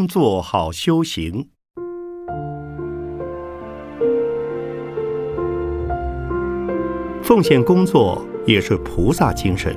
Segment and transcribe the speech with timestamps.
[0.00, 1.50] 工作好修行。
[7.22, 9.76] 奉献工作也是菩萨精神。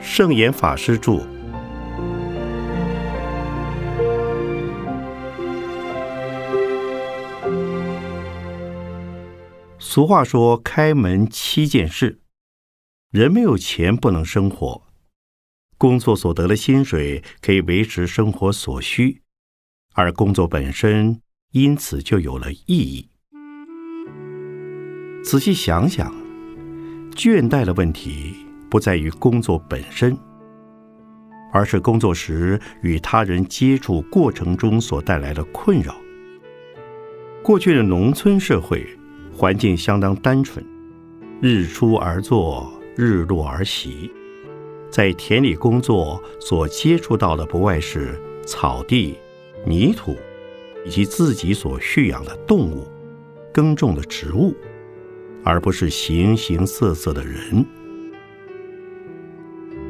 [0.00, 1.20] 圣严法师著。
[9.78, 12.20] 俗话说：“开门七件事，
[13.10, 14.85] 人没有钱不能生活，
[15.78, 19.22] 工作所得的薪水可以维持生活所需，
[19.94, 21.20] 而工作本身。”
[21.52, 23.08] 因此就有了意义。
[25.24, 26.14] 仔细想想，
[27.12, 28.34] 倦怠的问题
[28.68, 30.14] 不在于工作本身，
[31.54, 35.96] 而是工作时与他人接触过程中所带来的困扰。
[37.42, 38.86] 过去的农村社会
[39.32, 40.62] 环境相当单纯，
[41.40, 44.12] 日出而作，日落而息，
[44.96, 49.14] 在田里工作所接触到的不外是草地、
[49.66, 50.16] 泥土。
[50.86, 52.86] 以及自己所驯养的动物、
[53.52, 54.54] 耕种的植物，
[55.42, 57.66] 而不是形形色色的人。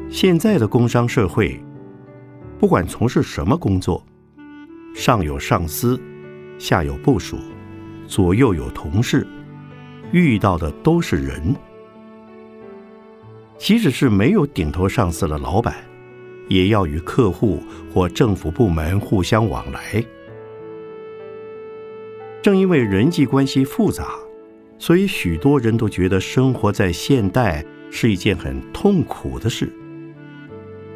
[0.09, 1.63] 现在的工商社会，
[2.59, 4.03] 不管从事什么工作，
[4.95, 6.01] 上有上司，
[6.57, 7.37] 下有部属，
[8.07, 9.25] 左右有同事，
[10.11, 11.55] 遇到的都是人。
[13.57, 15.75] 即使是没有顶头上司的老板，
[16.47, 20.03] 也要与客户或政府部门互相往来。
[22.41, 24.15] 正因为人际关系复杂，
[24.77, 29.69] 所以许多人都觉得生活在现代是一件很痛苦的事，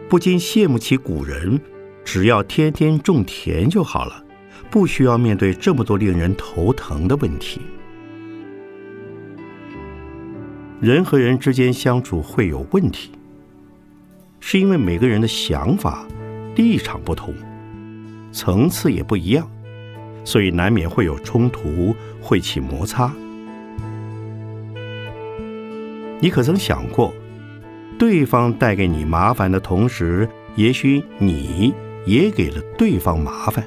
[0.07, 1.59] 不禁羡慕起古人，
[2.05, 4.23] 只要天天种田就好了，
[4.69, 7.59] 不需要面对这么多令人头疼的问题。
[10.81, 13.11] 人和人之间相处会有问题，
[14.39, 16.07] 是因为每个人的想法、
[16.55, 17.35] 立场不同，
[18.31, 19.47] 层次也不一样。
[20.23, 23.13] 所以难免会有冲突，会起摩擦。
[26.19, 27.13] 你可曾想过，
[27.99, 31.75] 对方带给你麻烦的同时，也许你
[32.07, 33.63] 也给了对方麻烦。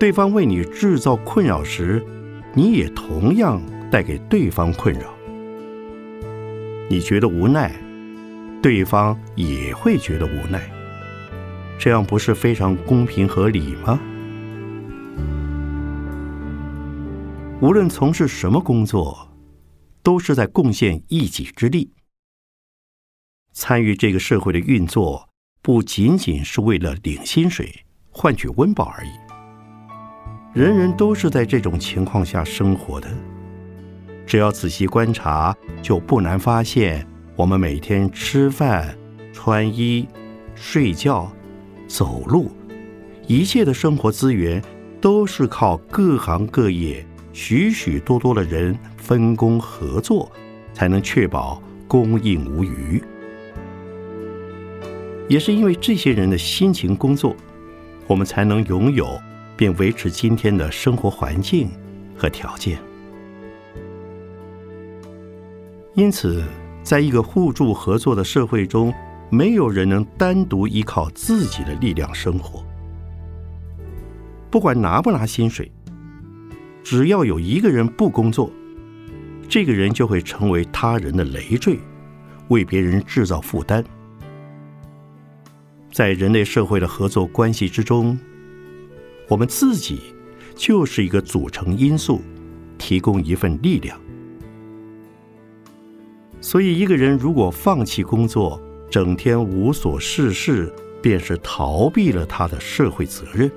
[0.00, 2.04] 对方为你制造困扰时，
[2.54, 5.14] 你也同样带给对方困扰。
[6.90, 7.70] 你觉得无奈，
[8.62, 10.70] 对方也会觉得无奈。
[11.78, 14.00] 这样不是非常公平合理吗？
[17.60, 19.28] 无论从事什么工作，
[20.02, 21.92] 都是在贡献一己之力，
[23.52, 25.28] 参与这个社会的运作，
[25.60, 29.10] 不仅仅是为了领薪水、换取温饱而已。
[30.54, 33.08] 人人都是在这种情况下生活的。
[34.28, 38.94] 只要仔细观察，就不难发现，我们每天吃饭、
[39.32, 40.06] 穿衣、
[40.54, 41.32] 睡觉、
[41.86, 42.50] 走路，
[43.26, 44.62] 一切的生活资源，
[45.00, 47.02] 都是靠各行各业。
[47.32, 50.30] 许许多多的人分工合作，
[50.74, 53.02] 才能确保供应无余。
[55.26, 57.34] 也是因为这些人的辛勤工作，
[58.06, 59.18] 我们才能拥有
[59.56, 61.70] 并维持今天的生活环境
[62.14, 62.78] 和条件。
[65.98, 66.44] 因此，
[66.84, 68.94] 在一个互助合作的社会中，
[69.30, 72.64] 没有人能单独依靠自己的力量生活。
[74.48, 75.68] 不管拿不拿薪水。
[76.84, 78.48] 只要有一个人不工作，
[79.48, 81.80] 这个人就会成为他人的累赘，
[82.46, 83.84] 为别人制造负担。
[85.90, 88.16] 在人类社会的合作关系之中，
[89.26, 90.14] 我们自己
[90.54, 92.22] 就是一个组成因素，
[92.78, 94.00] 提供一份力量。
[96.40, 98.60] 所以，一个人如果放弃工作，
[98.90, 100.72] 整天无所事事，
[101.02, 103.50] 便是逃避了他的社会责任。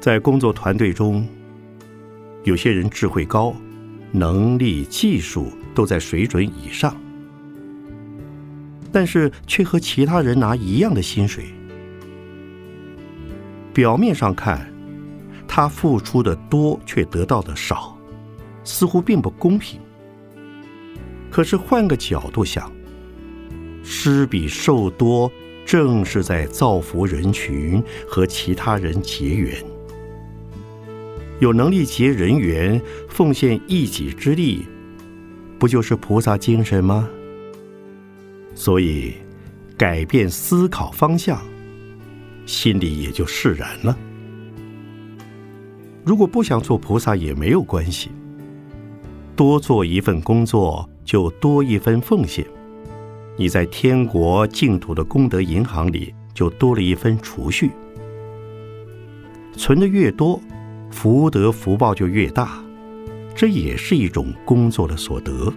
[0.00, 1.26] 在工作团队中，
[2.44, 3.54] 有些人智慧高，
[4.12, 6.94] 能力、技术都在水准以上，
[8.92, 11.46] 但是却和其他人拿一样的薪水。
[13.72, 14.72] 表面上看，
[15.48, 17.93] 他付出的多，却得到的少，
[18.64, 19.80] 似乎并不公平。
[21.30, 22.72] 可是换个角度想，
[23.82, 25.30] 施比受多，
[25.66, 29.56] 正是在造福人群和其他人结缘。
[31.40, 34.64] 有能力结人缘，奉献一己之力，
[35.58, 37.08] 不就是菩萨精神吗？
[38.54, 39.14] 所以，
[39.76, 41.42] 改变思考方向，
[42.46, 43.98] 心里也就释然了。
[46.04, 48.10] 如果不想做菩萨也没有关系，
[49.36, 52.46] 多做一份工作就多一分奉献，
[53.36, 57.70] 你在天国净土的功德银行里就多了一份储蓄，
[59.56, 60.40] 存的越多，
[60.90, 62.62] 福德福报就越大，
[63.34, 65.52] 这也是一种工作的所得。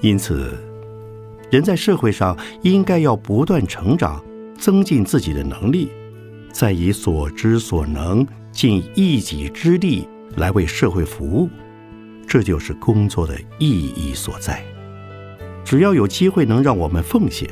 [0.00, 0.54] 因此，
[1.50, 4.22] 人在社会上应该要不断成长，
[4.56, 5.88] 增进自己的能力，
[6.52, 10.06] 再以所知所能，尽一己之力
[10.36, 11.48] 来为社会服务，
[12.26, 14.62] 这就是工作的意义所在。
[15.64, 17.48] 只要有机会能让我们奉献，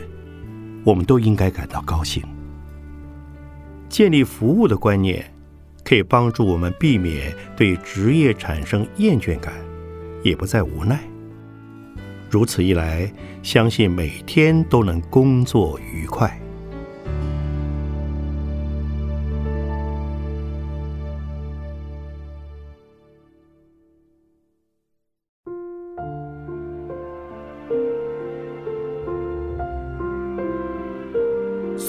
[0.84, 2.22] 我们都应该感到高兴。
[3.88, 5.24] 建立服务的观念，
[5.84, 9.54] 可以帮助我们避免对职业产生厌倦感，
[10.22, 11.00] 也不再无奈。
[12.28, 13.12] 如此一来，
[13.42, 16.40] 相信每天都能工作愉快。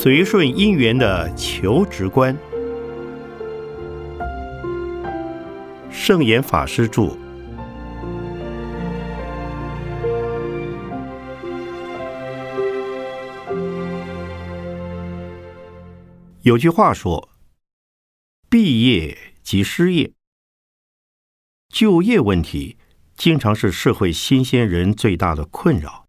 [0.05, 2.37] 随顺因缘的求职观，
[5.89, 7.17] 圣严法师著。
[16.43, 17.29] 有句话说
[18.47, 20.11] ：“毕业即失业。”
[21.73, 22.77] 就业问题
[23.15, 26.05] 经常是社会新鲜人最大的困扰。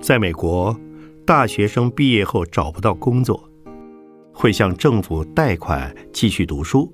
[0.00, 0.80] 在美国。
[1.26, 3.50] 大学生毕业后找不到工作，
[4.32, 6.88] 会向政府贷款继续读书。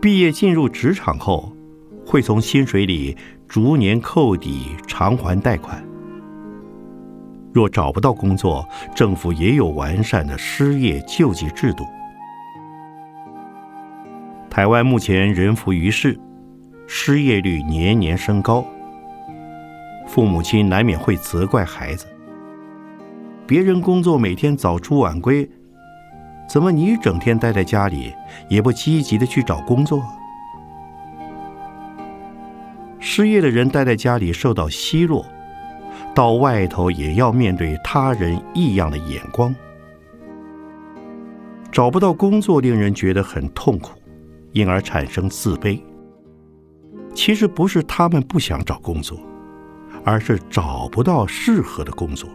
[0.00, 1.52] 毕业进入职场后，
[2.06, 3.14] 会从薪水里
[3.46, 5.86] 逐年扣抵偿还贷款。
[7.52, 11.84] 若找不到工作，政府也有完善的失业救济制度。
[14.48, 16.18] 台湾目前人浮于事，
[16.86, 18.64] 失业率年年升高，
[20.06, 22.06] 父母亲难免会责怪孩子。
[23.48, 25.50] 别人工作每天早出晚归，
[26.46, 28.12] 怎么你整天待在家里，
[28.50, 30.02] 也不积极的去找工作？
[32.98, 35.24] 失业的人待在家里受到奚落，
[36.14, 39.56] 到外头也要面对他人异样的眼光，
[41.72, 43.98] 找不到工作令人觉得很痛苦，
[44.52, 45.80] 因而产生自卑。
[47.14, 49.18] 其实不是他们不想找工作，
[50.04, 52.28] 而是找不到适合的工作。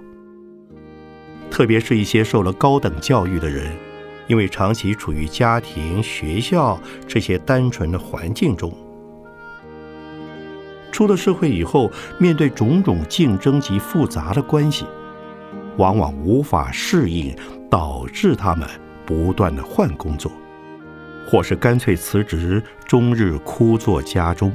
[1.54, 3.72] 特别是一些受了高等教育的人，
[4.26, 8.76] 因为长期处于家庭、学校这些单纯的环境中，
[10.92, 14.88] 出了社会以后，面对种种竞争及复杂的关系，
[15.78, 17.36] 往往无法适应，
[17.70, 18.68] 导致他们
[19.06, 20.32] 不断的换工作，
[21.30, 24.52] 或是干脆辞职，终日枯坐家中。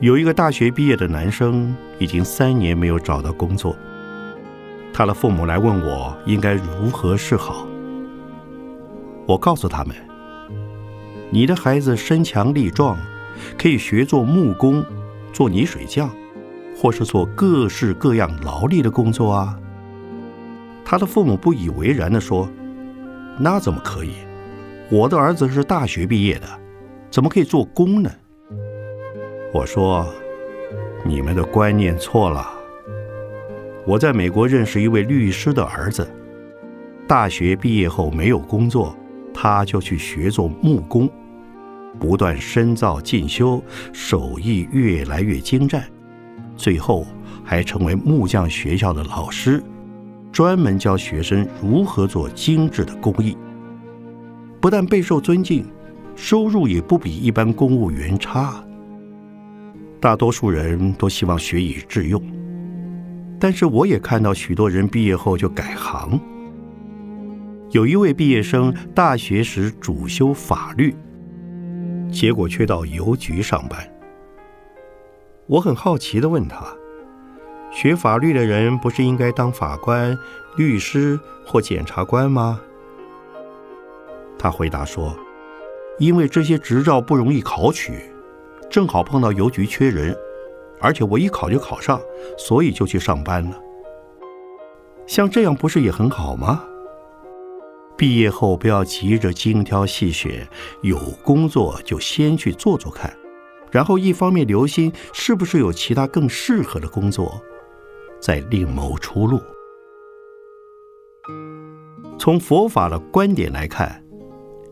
[0.00, 3.76] 有一个大学毕业的男生，已经三年没有找到工作。
[4.96, 7.66] 他的父母来问我应该如何是好，
[9.26, 9.94] 我告诉他们：
[11.28, 12.96] 你的孩子身强力壮，
[13.58, 14.82] 可以学做木工、
[15.34, 16.08] 做泥水匠，
[16.74, 19.60] 或是做各式各样劳力的工作啊。
[20.82, 22.48] 他的父母不以为然的说
[23.38, 24.14] ：“那怎么可以？
[24.90, 26.46] 我的儿子是大学毕业的，
[27.10, 28.10] 怎么可以做工呢？”
[29.52, 30.06] 我说
[31.04, 32.52] ：“你们的观念错了。”
[33.86, 36.04] 我在美国认识一位律师的儿子，
[37.06, 38.96] 大学毕业后没有工作，
[39.32, 41.08] 他就去学做木工，
[41.96, 43.62] 不断深造进修，
[43.92, 45.84] 手艺越来越精湛，
[46.56, 47.06] 最后
[47.44, 49.62] 还成为木匠学校的老师，
[50.32, 53.38] 专门教学生如何做精致的工艺。
[54.60, 55.64] 不但备受尊敬，
[56.16, 58.64] 收入也不比一般公务员差。
[60.00, 62.20] 大多数人都希望学以致用。
[63.38, 66.18] 但是我也看到许多人毕业后就改行。
[67.70, 70.94] 有一位毕业生大学时主修法律，
[72.10, 73.78] 结果却到邮局上班。
[75.46, 76.64] 我很好奇的问他
[77.70, 80.16] ：“学法律的人不是应该当法官、
[80.56, 82.60] 律师或检察官吗？”
[84.38, 85.16] 他回答说
[85.98, 87.92] ：“因为这些执照不容易考取，
[88.70, 90.16] 正好碰到邮局缺人。”
[90.80, 92.00] 而且我一考就考上，
[92.36, 93.58] 所以就去上班了。
[95.06, 96.64] 像这样不是也很好吗？
[97.96, 100.46] 毕业后不要急着精挑细选，
[100.82, 103.16] 有工作就先去做做看，
[103.70, 107.40] 然后一方面留心是不是有其他更适合的工作，
[108.20, 109.40] 再另谋出路。
[112.18, 114.04] 从佛法的观点来看，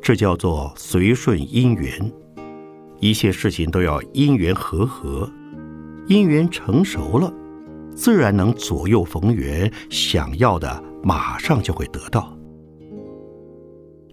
[0.02, 2.12] 这叫做随顺因缘，
[3.00, 5.30] 一切事情都要因缘和合。
[6.06, 7.32] 姻缘成熟了，
[7.94, 12.36] 自然能左右逢源，想要的马上就会得到。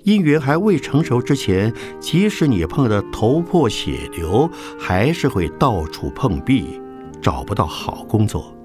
[0.05, 6.79] 姻缘还未成熟之前，即使你碰得头破血流，还是会到处碰壁，
[7.21, 8.55] 找不到好工作。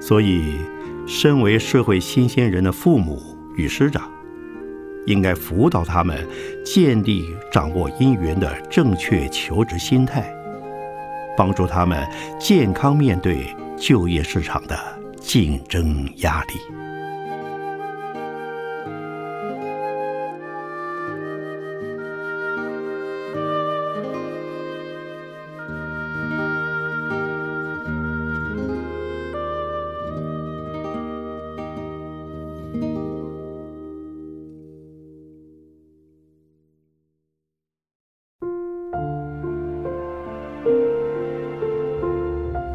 [0.00, 0.54] 所以，
[1.06, 3.20] 身为社会新鲜人的父母
[3.56, 4.08] 与师长，
[5.06, 6.26] 应该辅导他们
[6.64, 10.32] 建立掌握姻缘的正确求职心态，
[11.38, 12.04] 帮助他们
[12.40, 13.46] 健康面对
[13.78, 14.76] 就业市场的
[15.20, 16.87] 竞争压力。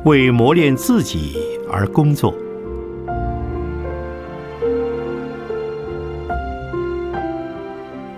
[0.05, 1.37] 为磨练自己
[1.71, 2.37] 而工作。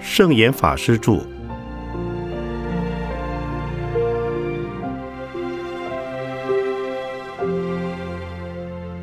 [0.02, 1.20] 圣严法师著。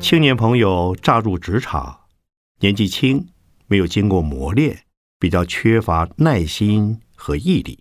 [0.01, 1.97] 青年朋友乍入职场，
[2.59, 3.25] 年纪轻，
[3.67, 4.77] 没有经过磨练，
[5.17, 7.79] 比较缺乏耐心和毅力，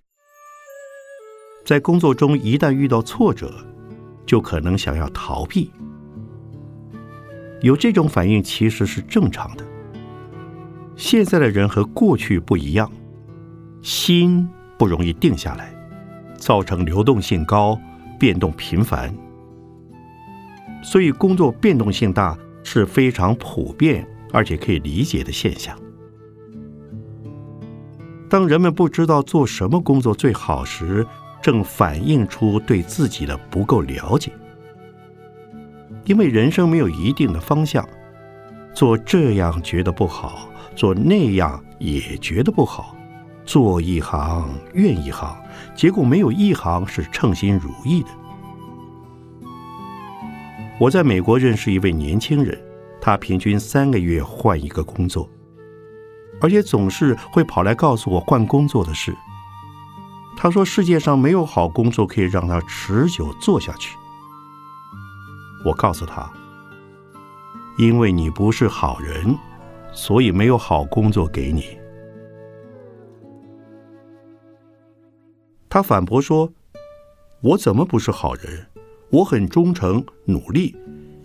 [1.67, 3.53] 在工作中一旦遇到挫折。
[4.25, 5.71] 就可能想要逃避，
[7.61, 9.65] 有这种反应其实是正常的。
[10.97, 12.91] 现在的人和过去不一样，
[13.83, 14.49] 心
[14.79, 15.75] 不容易定下来，
[16.37, 17.79] 造成流动性高、
[18.19, 19.13] 变动频繁，
[20.83, 25.77] 所以工作变动性大是非常普遍而且可以理解的现象。
[28.29, 31.07] 当人们不知道做什么工作最好时，
[31.43, 34.31] 正反映出对自己的不够了解，
[36.05, 37.87] 因为人生没有一定的方向，
[38.73, 42.97] 做这样觉得不好，做那样也觉得不好，
[43.45, 45.37] 做一行怨一行，
[45.75, 48.09] 结果没有一行是称心如意的。
[50.79, 52.59] 我在美国认识一位年轻人，
[53.01, 55.29] 他平均三个月换一个工作，
[56.41, 59.13] 而且总是会跑来告诉我换工作的事。
[60.43, 63.97] 他说：“世界上没有好工作可以让他持久做下去。”
[65.65, 66.29] 我告诉他
[67.79, 69.39] ：“因为你不是好人，
[69.93, 71.79] 所以没有好工作给你。”
[75.71, 76.53] 他反驳说
[77.41, 78.67] ：“我怎么不是好人？
[79.11, 80.75] 我很忠诚、努力，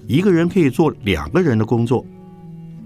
[0.05, 2.05] 一个人可以做两个人的工作，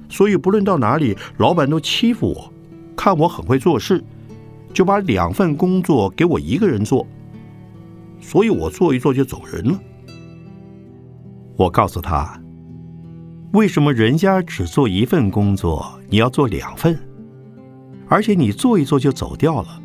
[0.07, 2.53] 所以不论到哪里，老板都欺负我，
[2.95, 4.01] 看我很会做事。”
[4.73, 7.05] 就把两份工作给我一个人做，
[8.19, 9.79] 所以我做一做就走人了。
[11.55, 12.41] 我告诉他，
[13.53, 16.97] 为什么人家只做一份工作，你要做两份，
[18.07, 19.81] 而且你做一做就走掉了，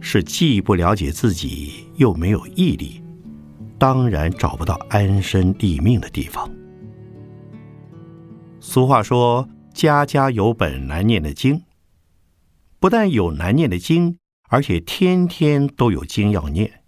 [0.00, 3.02] 是既不了解自己，又没有毅力，
[3.78, 6.48] 当然找不到安身立命的地方。
[8.60, 11.60] 俗话说：“家家有本难念的经。”
[12.80, 14.18] 不但有难念的经，
[14.50, 16.82] 而且天天都有经要念。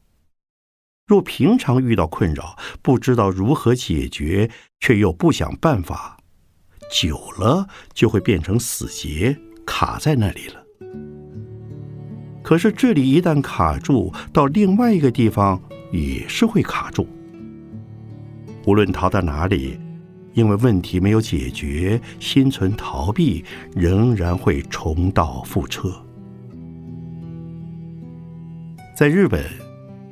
[1.06, 6.18] 若平常遇到困扰，不知道如何解决，却又不想办法，
[6.92, 10.64] 久了就会变成死结，卡在那里了。
[12.42, 15.61] 可是这里一旦卡住，到另外一个地方
[15.92, 17.09] 也是会卡住。
[18.66, 19.78] 无论逃到哪里。
[20.32, 23.44] 因为问题没有解决，心存逃避，
[23.75, 25.92] 仍然会重蹈覆辙。
[28.96, 29.44] 在日本，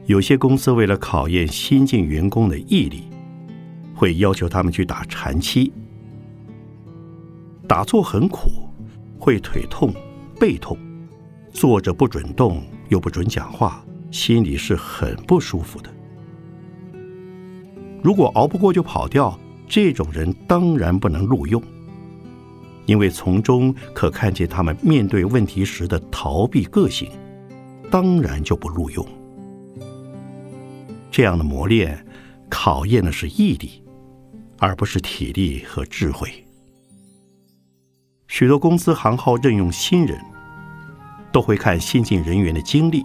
[0.06, 3.04] 有些公司为了考验新进员工的毅力，
[3.94, 5.72] 会要求他们去打禅期。
[7.68, 8.50] 打坐很苦，
[9.18, 9.94] 会腿痛、
[10.40, 10.76] 背痛，
[11.52, 15.90] 坐着不准动，又不准讲话，心里是很不舒服的。
[18.02, 19.38] 如果熬不过就跑掉。
[19.68, 21.62] 这种人当然不能录用，
[22.86, 27.10] 因为从中可看见他们面对问题时的逃避个性，
[27.90, 29.06] 当然就不录用。
[31.10, 32.06] 这样的磨练
[32.48, 33.82] 考验的是毅力，
[34.58, 36.32] 而不是体力和智慧。
[38.26, 40.18] 许多公司行号任用新人，
[41.32, 43.02] 都会看新进人员的经历：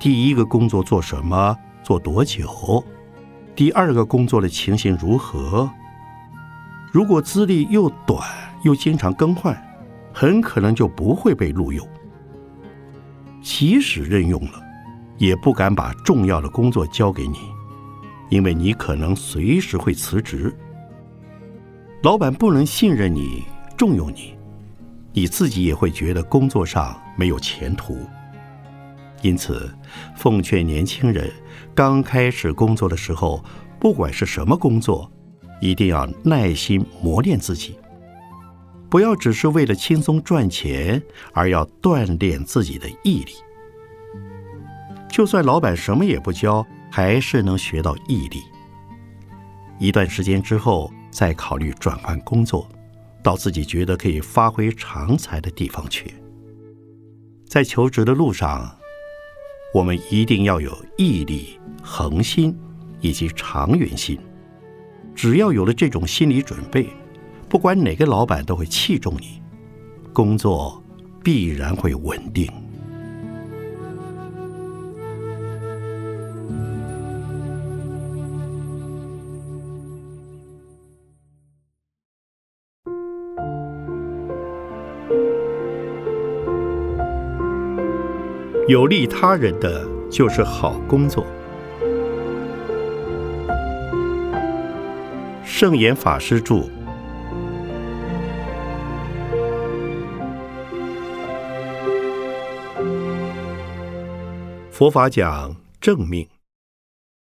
[0.00, 2.84] 第一个工作做什么，做多久。
[3.60, 5.70] 第二个工作的情形如何？
[6.90, 8.26] 如果资历又短
[8.62, 9.54] 又经常更换，
[10.14, 11.86] 很可能就不会被录用。
[13.42, 14.62] 即使任用了，
[15.18, 17.36] 也不敢把重要的工作交给你，
[18.30, 20.56] 因为你可能随时会辞职。
[22.02, 23.44] 老板不能信任你、
[23.76, 24.38] 重用你，
[25.12, 27.98] 你自己也会觉得工作上没有前途。
[29.22, 29.70] 因此，
[30.16, 31.30] 奉劝年轻人，
[31.74, 33.44] 刚开始工作的时候，
[33.78, 35.10] 不管是什么工作，
[35.60, 37.76] 一定要耐心磨练自己，
[38.88, 43.32] 不要只是为了轻松赚钱，而要锻炼自己的毅力。
[45.08, 48.40] 就算老板什么也不教，还是能学到毅力。
[49.78, 52.66] 一段时间之后，再考虑转换工作，
[53.22, 56.14] 到自己觉得可以发挥长才的地方去。
[57.46, 58.76] 在求职的路上，
[59.72, 62.56] 我们一定要有毅力、恒心
[63.00, 64.18] 以及长远心。
[65.14, 66.88] 只要有了这种心理准备，
[67.48, 69.40] 不管哪个老板都会器重你，
[70.12, 70.82] 工作
[71.22, 72.50] 必然会稳定。
[88.70, 91.26] 有利他人的就是好工作。
[95.42, 96.68] 圣严法师著。
[104.70, 106.28] 佛法讲正命，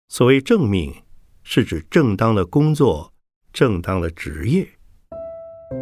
[0.07, 0.93] 所谓正命，
[1.43, 3.11] 是指正当的工作、
[3.51, 4.65] 正当的职业。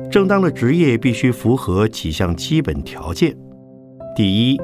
[0.09, 3.37] 正当的职业必须符合几项基本条件：
[4.15, 4.59] 第一，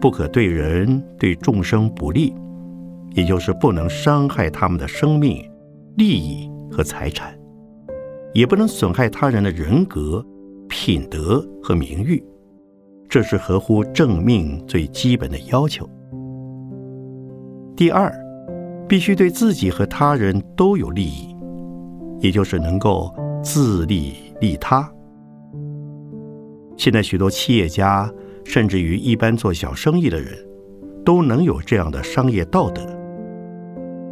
[0.00, 2.32] 不可对人对众生不利，
[3.14, 5.44] 也就是不能伤害他们的生命、
[5.96, 7.36] 利益和财产，
[8.32, 10.24] 也不能损害他人的人格、
[10.68, 12.22] 品德和名誉，
[13.08, 15.88] 这是合乎正命最基本的要求。
[17.76, 18.12] 第二，
[18.88, 21.34] 必须对自己和他人都有利益，
[22.20, 24.88] 也就是能够自利利他。
[26.76, 28.08] 现在许多企业家。
[28.48, 30.34] 甚至于一般做小生意的人，
[31.04, 32.80] 都能有这样的商业道德，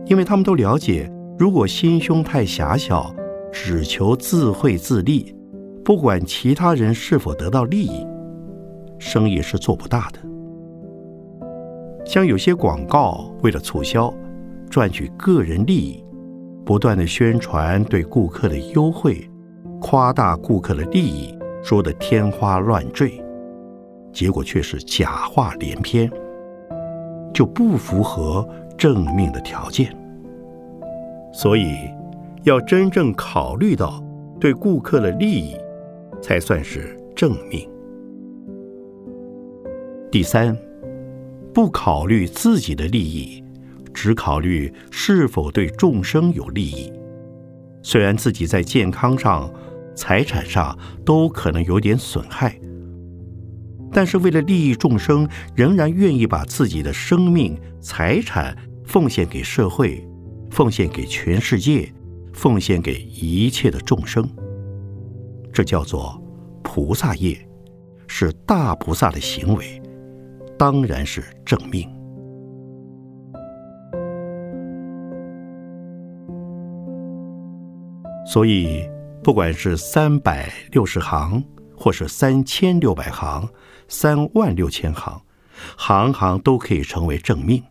[0.05, 3.16] 因为他们都了解，如果心胸太狭小，
[3.51, 5.35] 只求自惠自利，
[5.83, 8.07] 不管其他人是否得到利益，
[8.99, 10.18] 生意是做不大的。
[12.05, 14.12] 像有些广告为了促销，
[14.68, 16.05] 赚取个人利益，
[16.62, 19.27] 不断的宣传对顾客的优惠，
[19.81, 23.18] 夸大顾客的利益，说的天花乱坠。
[24.16, 26.11] 结果却是假话连篇，
[27.35, 28.48] 就不符合
[28.79, 29.94] 正命的条件。
[31.35, 31.76] 所以，
[32.44, 34.02] 要真正考虑到
[34.40, 35.55] 对顾客的利益，
[36.22, 37.68] 才算是正命。
[40.11, 40.57] 第三，
[41.52, 43.44] 不考虑自己的利益，
[43.92, 46.90] 只考虑是否对众生有利益。
[47.83, 49.52] 虽然自己在健康上、
[49.94, 50.74] 财产上
[51.05, 52.59] 都可能有点损害。
[53.97, 58.55] 但是为了利益众生，仍然愿意把自己的生命、财产
[58.85, 60.07] 奉献给社会，
[60.51, 61.91] 奉献给全世界，
[62.31, 64.29] 奉献给一切的众生。
[65.51, 66.23] 这叫做
[66.63, 67.39] 菩萨业，
[68.07, 69.81] 是大菩萨的行为，
[70.59, 71.89] 当然是正命。
[78.27, 78.87] 所以，
[79.25, 81.43] 不管是三百六十行，
[81.77, 83.49] 或是三千六百行。
[83.89, 85.23] 三万六千行，
[85.77, 87.62] 行行都可以成为正命，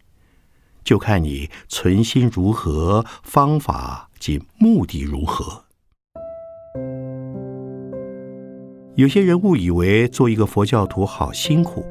[0.81, 5.65] 就看你存心如何，方法及目的如何。
[8.95, 11.85] 有些人误以为做一个佛教徒好辛苦，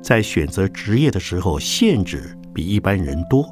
[0.00, 3.44] 在选择职业的时候限制比一般人多。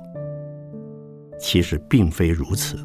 [1.40, 2.78] 其实并非如此，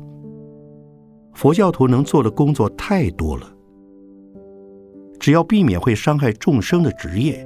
[1.36, 3.48] 佛教徒能做的工作太多了。
[5.20, 7.46] 只要避免会伤害众生的职业，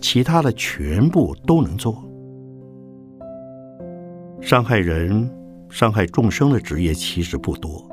[0.00, 2.04] 其他的全部都能做。
[4.40, 5.30] 伤害人、
[5.68, 7.88] 伤害众生的职业其实不多，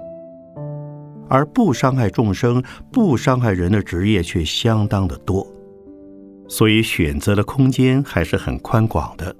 [1.29, 5.45] 而不伤害众生、不伤害人的职业却相当的多，
[6.47, 9.35] 所以选择的空间还是很宽广的。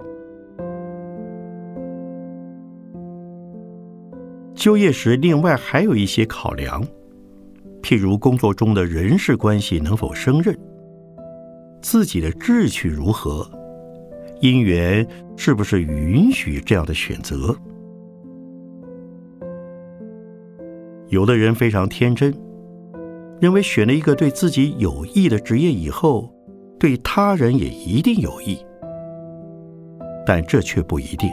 [4.54, 6.82] 就业时，另外还有一些考量。
[7.86, 10.58] 譬如工作中的人事关系能否胜任，
[11.80, 13.48] 自己的志趣如何，
[14.40, 17.56] 姻缘是不是允许这样的选择？
[21.10, 22.34] 有的人非常天真，
[23.40, 26.28] 认为选了一个对自己有益的职业以后，
[26.80, 28.58] 对他人也一定有益。
[30.26, 31.30] 但这却不一定，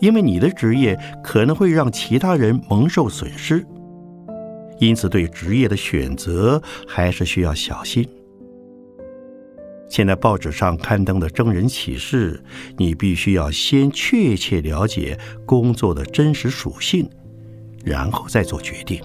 [0.00, 3.64] 因为你的职业可能会让其他人蒙受损失，
[4.78, 8.08] 因此对职业的选择还是需要小心。
[9.88, 12.42] 现在报纸上刊登的征人启事，
[12.76, 17.08] 你必须要先确切了解工作的真实属性，
[17.84, 19.02] 然后再做决定。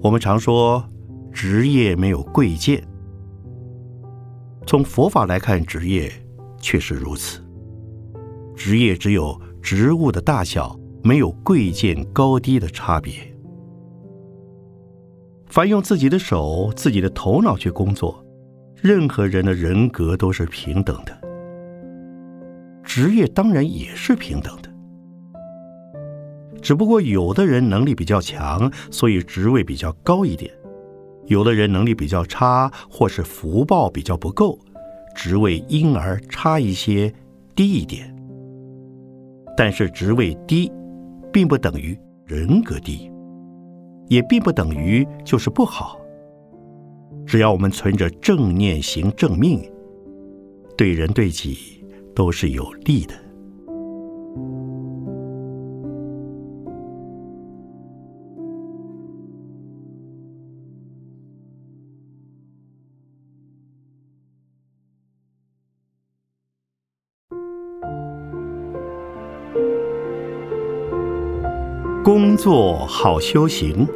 [0.00, 0.82] 我们常说，
[1.30, 2.82] 职业没有贵贱。
[4.66, 6.10] 从佛法来看，职业
[6.58, 7.44] 确实如此。
[8.56, 13.12] 职业只有职务的大小，没有贵贱高低的差别。
[15.46, 18.24] 凡用自己的手、自己的头脑去工作，
[18.80, 21.12] 任何人的人格都是平等的，
[22.82, 24.70] 职业当然也是平等的。
[26.62, 30.50] 只不过有的人能力比较强，所以职位比较高一点；
[31.26, 34.58] 有的人能力比较差，或是福报比较不够，
[35.14, 37.12] 职位因而差一些、
[37.54, 38.10] 低一点。
[39.54, 40.72] 但是职位低，
[41.34, 43.10] 并不等于人格低。
[44.06, 45.98] 也并不等于就是不好。
[47.26, 49.60] 只要我们存着正念行正命，
[50.76, 53.14] 对人对己都是有利的。
[72.36, 73.86] 作好修行。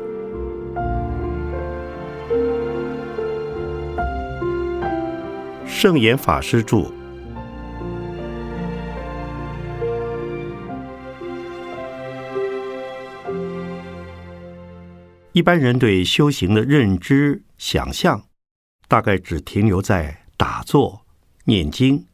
[5.66, 6.92] 圣严法师著。
[15.32, 18.24] 一般人对修行的认知、想象，
[18.88, 21.02] 大概只停留在打坐、
[21.44, 22.06] 念经、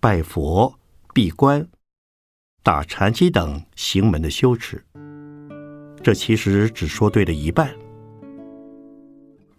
[0.00, 0.78] 拜佛、
[1.12, 1.68] 闭关、
[2.62, 4.86] 打禅机等行门的修持。
[6.02, 7.72] 这其实只说对了一半。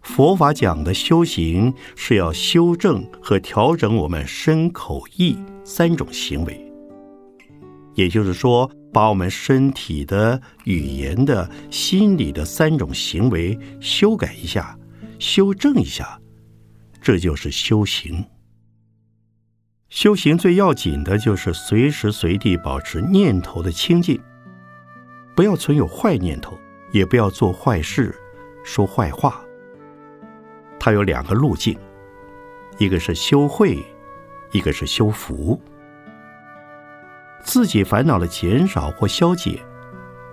[0.02, 6.70] 佛法讲的修行是要修正和调整我们身口意三种行为，
[7.94, 14.78] 也就是说，把我们身体的、语言的、心理的三种行为修改一下、
[15.18, 16.20] 修正一下，
[17.00, 18.22] 这就是修行。
[19.88, 24.20] 修行最要紧的就是随时随地保持念头的清净。
[25.34, 26.58] 不要存有坏念头，
[26.92, 28.14] 也不要做坏事、
[28.64, 29.40] 说坏话。
[30.78, 31.76] 它有两个路径，
[32.78, 33.82] 一个是修慧，
[34.52, 35.60] 一个是修福。
[37.42, 39.60] 自己烦恼的减少或消解，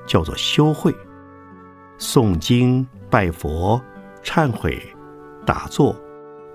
[0.05, 0.93] 叫做修慧。
[1.97, 3.81] 诵经、拜佛、
[4.23, 4.81] 忏悔、
[5.45, 5.95] 打坐、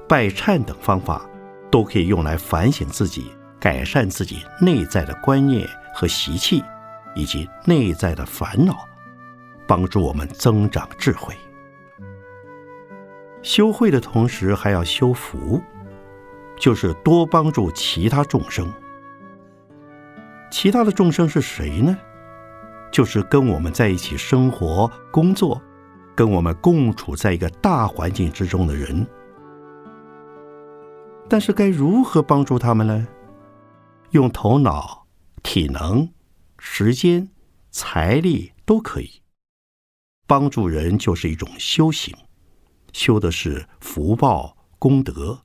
[0.09, 1.29] 拜忏等方法，
[1.71, 3.31] 都可以用来反省自己，
[3.61, 6.63] 改善自己内在的观念和习气。
[7.16, 8.87] 以及内在的烦恼，
[9.66, 11.35] 帮助我们增长智慧。
[13.42, 15.61] 修慧的同时，还要修福，
[16.59, 18.70] 就是多帮助其他众生。
[20.50, 21.96] 其他的众生是谁呢？
[22.92, 25.61] 就是跟我们在一起生活、工作，
[26.14, 29.07] 跟我们共处在一个大环境之中的人。
[31.29, 33.07] 但是该如何帮助他们呢？
[34.11, 35.05] 用头脑、
[35.42, 36.09] 体能。
[36.59, 37.29] 时间、
[37.71, 39.23] 财力都可以
[40.27, 42.16] 帮助人，就是一种修行，
[42.92, 45.42] 修的是福报功德。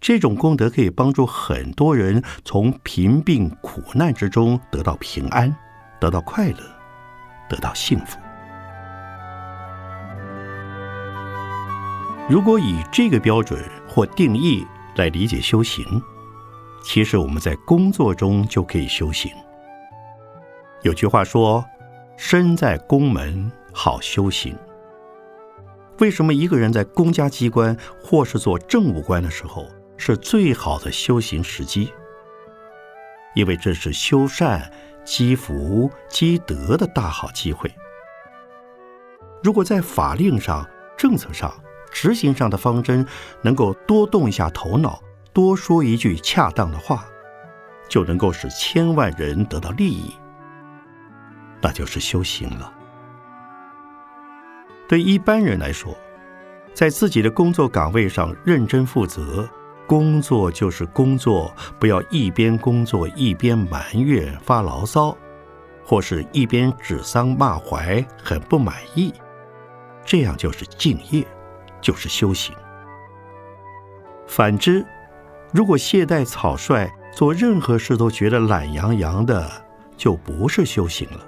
[0.00, 5.54] 这种功德可以帮助很多人从贫病苦难之中得到平安，
[6.00, 6.58] 得到快乐，
[7.48, 8.18] 得到幸福。
[12.28, 15.84] 如果以这个标准或定义来理解修行。
[16.86, 19.28] 其实我们在工作中就可以修行。
[20.82, 21.64] 有句话说
[22.16, 24.56] ：“身在宫门好修行。”
[25.98, 31.92] 为什么一个人在公家机关或是做政务官的时候是最好的修行时机？
[33.34, 34.70] 因为这是修善、
[35.04, 37.68] 积福、积德的大好机会。
[39.42, 40.64] 如果在法令上、
[40.96, 41.52] 政策上、
[41.90, 43.04] 执行上的方针
[43.42, 45.02] 能够多动一下头脑。
[45.36, 47.04] 多说一句恰当的话，
[47.90, 50.14] 就能够使千万人得到利益，
[51.60, 52.72] 那就是修行了。
[54.88, 55.94] 对一般人来说，
[56.72, 59.46] 在自己的工作岗位上认真负责，
[59.86, 65.14] 工作就是工作，不要一边工作一边埋怨发牢骚，
[65.84, 69.12] 或是一边指桑骂槐很不满意，
[70.02, 71.26] 这样就是敬业，
[71.82, 72.56] 就是修行。
[74.26, 74.82] 反之。
[75.56, 79.50] 如果懈怠草率，做任何事都觉得懒洋洋的，
[79.96, 81.20] 就不是修行了。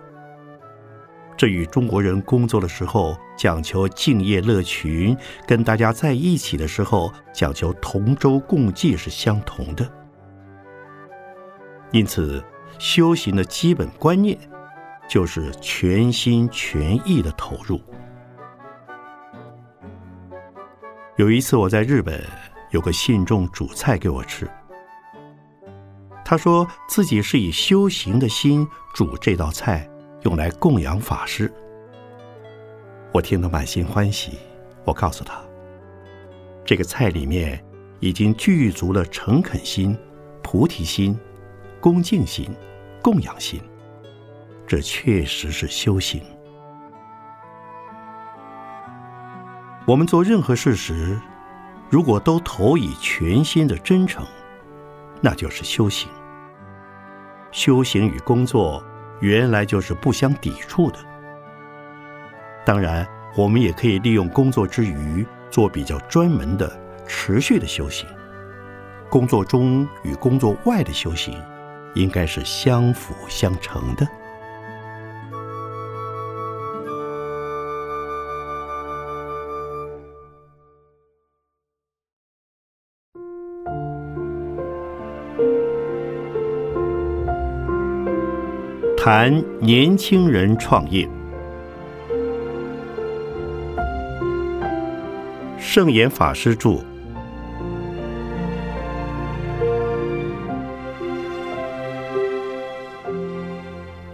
[1.34, 9.90] 这与中国人工作的时候讲求敬业乐群，跟大家在一起的时候讲求同舟共济是相同的。
[11.90, 12.44] 因此，
[12.78, 14.38] 修行的基本观念
[15.08, 17.80] 就是全心全意的投入。
[21.16, 22.22] 有一次我在日本，
[22.70, 24.50] 有个信众煮菜给我吃，
[26.24, 29.88] 他说自己是以修行的心煮这道菜。
[30.22, 31.50] 用来供养法师，
[33.12, 34.32] 我听得满心欢喜。
[34.84, 35.40] 我告诉他，
[36.64, 37.64] 这个菜里面
[38.00, 39.96] 已经具足了诚恳心、
[40.42, 41.16] 菩提心、
[41.80, 42.50] 恭敬心、
[43.00, 43.62] 供养心，
[44.66, 46.20] 这确实是修行。
[49.86, 51.16] 我们做任何事时，
[51.90, 54.24] 如果都投以全心的真诚，
[55.20, 56.08] 那就是修行。
[57.50, 58.82] 修行与工作。
[59.20, 60.98] 原来就是不相抵触的。
[62.64, 63.04] 当然，
[63.36, 66.72] 我们也可以利用工作之余做比较专门的、
[67.04, 68.08] 持续的修行。
[69.10, 71.36] 工作中与工作外的修行，
[71.96, 74.06] 应该是相辅相成的。
[89.00, 91.08] 谈年轻人创业，
[95.56, 96.84] 圣严法师著。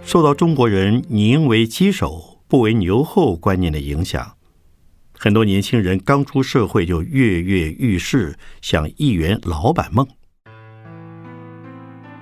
[0.05, 4.37] 受到中国人“宁为鸡首，不为牛后”观念的影响，
[5.19, 10.07] 很多年轻人刚出社会就跃跃欲试，想一圆老板梦。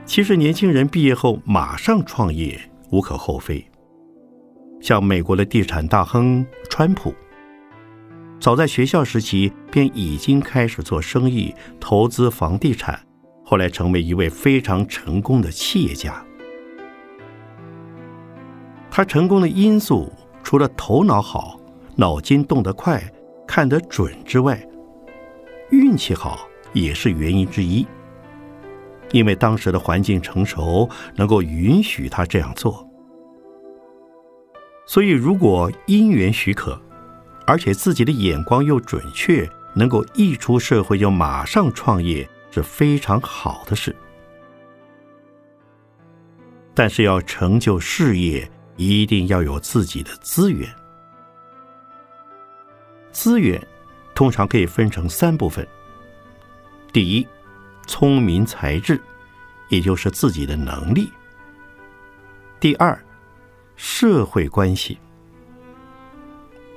[0.04, 2.60] 其实，年轻人毕业后马上创业
[2.90, 3.64] 无可厚非。
[4.80, 7.14] 像美国的地产大亨川普，
[8.40, 13.00] 早在学校时期便已经开始做生意、投资房地产，
[13.44, 16.22] 后来成为一位非常成功的企业家。
[18.90, 20.12] 他成功的因素，
[20.42, 21.58] 除了头脑好、
[21.96, 23.02] 脑筋动得快、
[23.46, 24.60] 看得准之外，
[25.70, 27.86] 运气好也是原因之一。
[29.12, 32.88] 因为当时的环境成熟，能够允许他这样做，
[34.86, 36.80] 所以如果因缘许可，
[37.46, 43.94] 而且自己的眼光又准确，能够一出社会就马上创业，是非常好的事。
[46.74, 50.66] 但是要成就事业，一定要有自己的资源。
[53.10, 53.60] 资源
[54.14, 55.68] 通常可以分成三部分：
[56.92, 57.26] 第一，
[57.92, 58.98] 聪明才智，
[59.68, 61.12] 也就是自己的能力。
[62.58, 62.98] 第二，
[63.76, 64.96] 社会关系。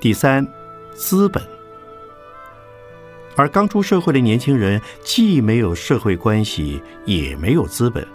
[0.02, 0.46] 第三，
[0.94, 1.42] 资本。
[3.38, 8.06] 而刚出社会的年轻人，既没有社会关系，也没有资本，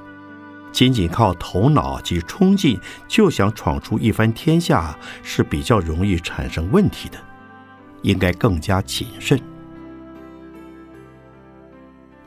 [0.71, 7.17] 仅仅靠头脑及冲劲就想闯出一番天下，是比较容易产生问题的，
[8.03, 9.41] 应该更加谨慎。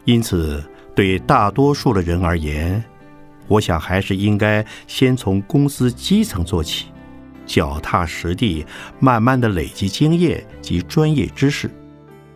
[0.06, 0.63] 因此。
[0.96, 2.84] 对大多数的人而言，
[3.48, 6.86] 我想还是应该先从公司基层做起，
[7.48, 8.63] 脚踏实地，
[9.00, 11.68] 慢慢的累积经验及专业知识，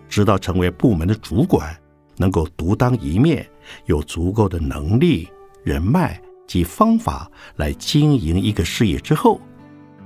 [0.10, 1.78] 直到成为部门的主管，
[2.16, 3.48] 能够独当一面，
[3.86, 5.30] 有足够的能力、
[5.64, 9.40] 人脉及方法来经营一个事业之后，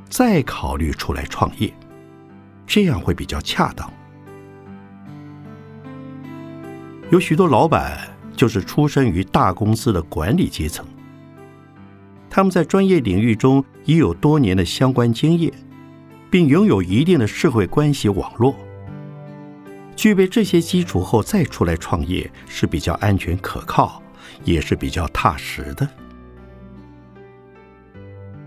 [0.10, 1.74] 再考虑出来创业，
[2.67, 3.89] 这样会比较恰当。
[7.12, 8.10] 有许多老板。
[8.34, 10.84] 就是出身于大公司的管理阶层，
[12.28, 15.54] 他们在专业领域中已有多年的相关经验，
[16.32, 18.56] 并拥有一定的社会关系网络。
[19.95, 24.02] 具备这些基础后再出来创业是比较安全可靠，
[24.43, 25.88] 也是比较踏实的。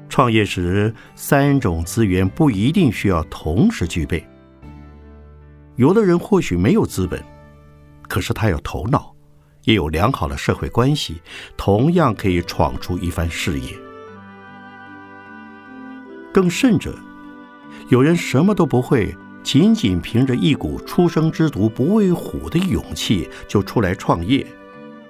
[0.09, 4.27] 创业时，三种资源不一定需要同时具备。
[5.77, 7.23] 有的人或许没有资本，
[8.09, 9.15] 可是他有头脑。
[9.65, 11.23] 也有良好的社会关系，
[11.57, 13.75] 同样可以闯出一番事业。
[16.35, 16.95] 更甚者，
[17.89, 24.47] 有人什么都不会，仅仅凭着一股初生之犊不畏虎的勇气就出来创业，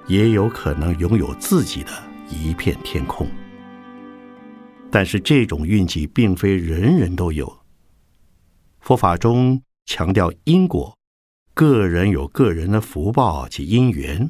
[0.06, 1.90] 也有可能拥有自己的
[2.30, 3.26] 一片天空。
[4.88, 7.52] 但是这种运气并非人人都有。
[8.78, 10.96] 佛法中强调因果，
[11.54, 14.28] 个人有个人的福报及因缘。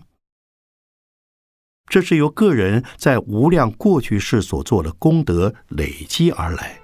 [1.87, 6.78] 这是由个人在无量过去世所做的功德累积而来，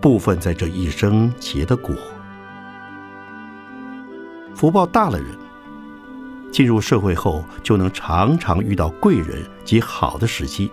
[0.00, 1.92] 部分在这一生结的果。
[4.54, 5.36] 福报大了人，
[6.52, 10.70] 进入社会后就能常常遇到贵人及好的时机。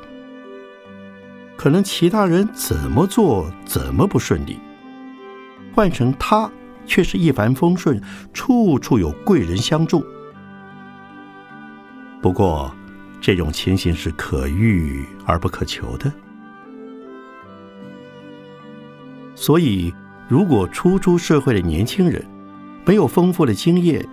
[1.55, 4.59] 可能其他人怎么做怎么不顺利，
[5.73, 6.51] 换成他
[6.87, 8.01] 却是一帆风顺，
[8.33, 10.03] 处处有贵人相助。
[12.19, 12.73] 不过，
[13.21, 16.11] 这种情形是可遇而不可求的。
[19.35, 19.93] 所以，
[20.27, 22.25] 如果初出社会的年轻人
[22.85, 24.03] 没有丰富的经验、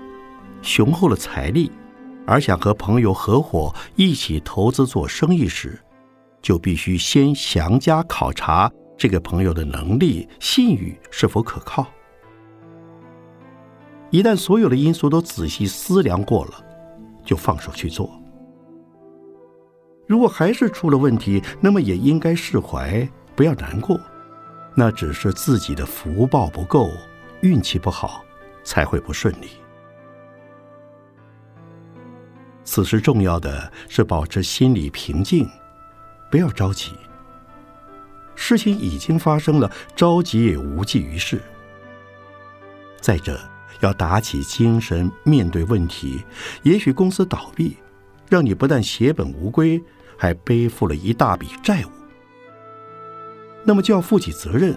[0.60, 1.72] 雄厚的财力，
[2.26, 5.80] 而想和朋友合伙一起投资做生意时，
[6.42, 11.87] 就必须先详加考察这个朋友的能力、信誉是否可靠。
[14.14, 16.64] 一旦所有的因素都仔细思量过了，
[17.24, 18.09] 就放手去做。
[20.07, 23.98] 如果还是出了问题，那么也应该释怀，不要难过。
[24.77, 26.88] 那只是自己的福报不够，
[27.40, 28.24] 运气不好，
[28.62, 29.48] 才会不顺利。
[32.62, 35.44] 此时重要的是保持心理平静。
[36.31, 36.92] 不要着急，
[38.37, 41.42] 事情已经发生了，着急也无济于事。
[43.00, 43.40] 再者，
[43.80, 46.24] 要打起精神面对问题。
[46.62, 47.76] 也许公司倒闭，
[48.28, 49.82] 让你不但血本无归，
[50.16, 51.90] 还背负了一大笔债务。
[53.64, 54.76] 那么就要负起责任，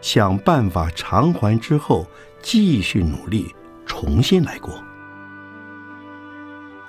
[0.00, 2.06] 想办法偿还之后，
[2.40, 4.82] 继续努力，重新来过。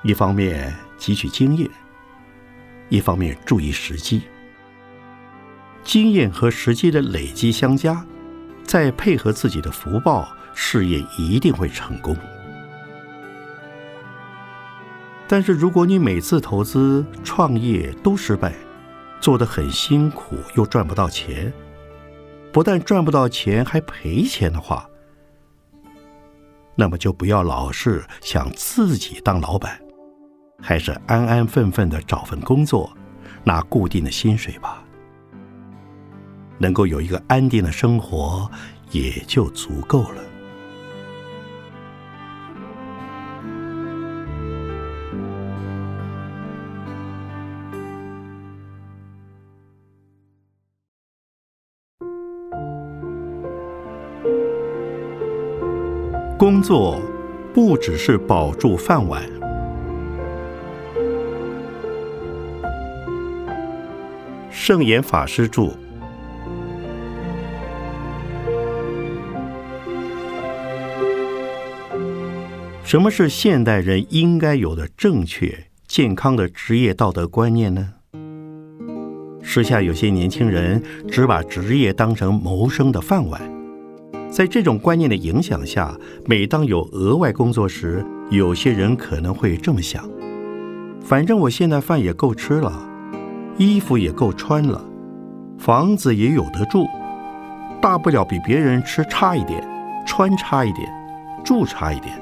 [0.03, 1.69] 一方面汲取经验。
[2.87, 4.23] 一方面注意时机，
[5.83, 8.03] 经验和时机的累积相加，
[8.63, 10.27] 再配合自己的福报，
[10.61, 12.13] 事业一定会成功。
[15.25, 18.53] 但是，如果你每次投资创业都失败，
[19.21, 21.51] 做得很辛苦又赚不到钱，
[22.51, 24.85] 不但赚不到钱还赔钱的话，
[26.75, 29.79] 那么就不要老是想自己当老板。
[30.61, 32.91] 还是安安分分的找份工作，
[33.45, 34.83] 拿固定的薪水吧。
[36.57, 38.51] 能够有一个安定的生活，
[38.91, 40.21] 也就足够了。
[56.39, 57.01] 工作
[57.53, 59.21] 不只是保住饭碗。
[64.49, 65.73] 圣严法师著。
[72.85, 77.95] 什么是现代人应该有的正确、健康的职业道德观念呢？
[79.43, 83.41] 时下有些年轻人只把职业当成谋生的饭碗，
[84.29, 90.07] 在这种观念的影响下，每当有额外工作时，有些人可能会这么想：
[91.01, 92.87] 反正我现在饭也够吃了。
[93.57, 94.81] 衣服也够穿了，
[95.57, 96.87] 房子也有得住，
[97.81, 99.61] 大不了比别人吃差一点，
[100.05, 100.87] 穿差一点，
[101.43, 102.15] 住差一点，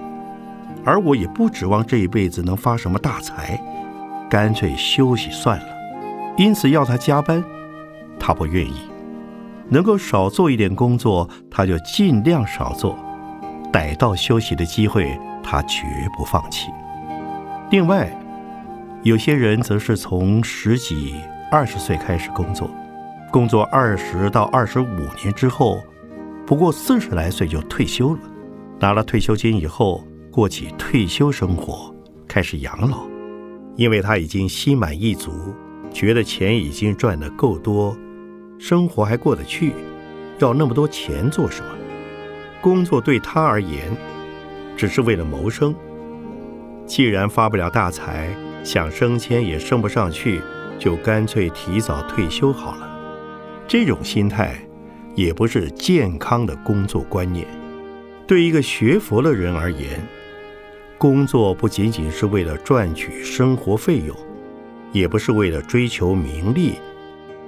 [0.83, 3.61] 而我也不指望这一辈子能发什么大财，
[4.27, 5.65] 干脆休息算了。
[6.37, 7.43] 因此要他加班，
[8.19, 8.89] 他不愿意；
[9.69, 12.97] 能够少做一点工作，他就尽量少做，
[13.71, 15.85] 逮到休息的机会，他绝
[16.17, 16.69] 不放弃。
[17.71, 18.11] 另外。
[19.03, 21.15] 有些人则是从十几、
[21.49, 22.69] 二十岁开始工作，
[23.31, 25.79] 工作二十到二十五年之后，
[26.45, 28.19] 不过四十来岁就退休了。
[28.79, 31.95] 拿了退休金以后，过起退休生活，
[32.27, 33.07] 开始养老。
[33.77, 35.31] 因为他已经心满意足，
[35.93, 37.95] 觉得钱已经赚得够多，
[38.59, 39.73] 生活还过得去，
[40.39, 41.71] 要那么多钱做什么？
[42.59, 43.95] 工作对他而言，
[44.75, 45.73] 只是为了谋生。
[46.85, 48.29] 既然发不了大财，
[48.63, 50.41] 想升迁也升不上去，
[50.79, 52.89] 就干脆提早退休好了。
[53.67, 54.55] 这种心态
[55.13, 57.45] 也不是健康的工作观念。
[58.25, 60.01] 对一个学佛的人而言，
[60.97, 64.15] 工作不仅仅是为了赚取生活费用，
[64.91, 66.73] 也不是为了追求名利，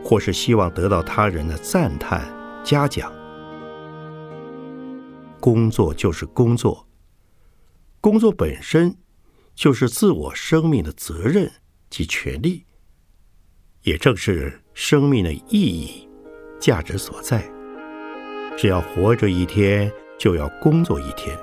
[0.03, 2.27] 或是希望得到他人的赞叹
[2.63, 3.11] 嘉奖。
[5.39, 6.87] 工作就是工作，
[8.01, 8.95] 工作本身。
[9.55, 11.51] 就是自我生命的责任
[11.89, 12.63] 及权利，
[13.81, 16.07] 也正是生命的意义、
[16.61, 17.43] 价值所在。
[18.57, 21.37] 只要活着一天，就要工作一天，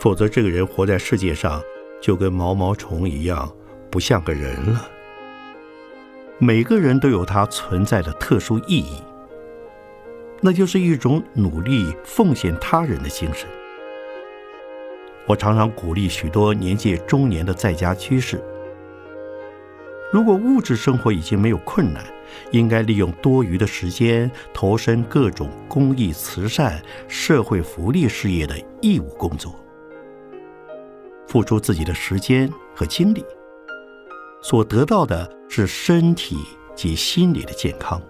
[0.00, 1.62] 否则这个人活在世界上
[2.02, 3.48] 就跟毛毛虫一样，
[3.88, 4.90] 不像个人了。
[6.42, 9.02] 每个人都有他存在的特殊意义，
[10.40, 13.46] 那就是一种努力奉献他人的精神。
[15.26, 18.42] 我常常鼓励许多年届中年的在家居士，
[20.10, 22.02] 如果物质生活已经没有困难，
[22.52, 29.54] 应该利用多余的时间投身各种公益、慈善、社会福利事业的义务工作，
[31.28, 33.22] 付出自己的时间和精力，
[34.42, 36.38] 所得到的是身体
[36.74, 38.00] 及心理的健康。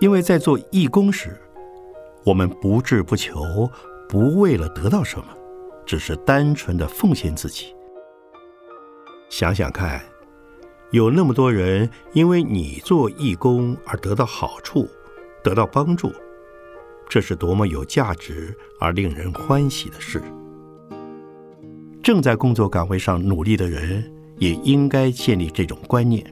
[0.00, 1.40] 因为在做义工时，
[2.24, 3.40] 我们不志不求，
[4.08, 5.26] 不为了得到什么，
[5.84, 7.74] 只是单纯的奉献自己。
[9.28, 10.00] 想想看。
[10.92, 14.88] 有那么多人因为你做义工而得到好处，
[15.42, 16.12] 得到帮助，
[17.08, 20.22] 这是多么有价值而令人欢喜的事。
[22.04, 24.00] 正在工作岗位上努力的人
[24.38, 26.24] 也应该建立这种观念。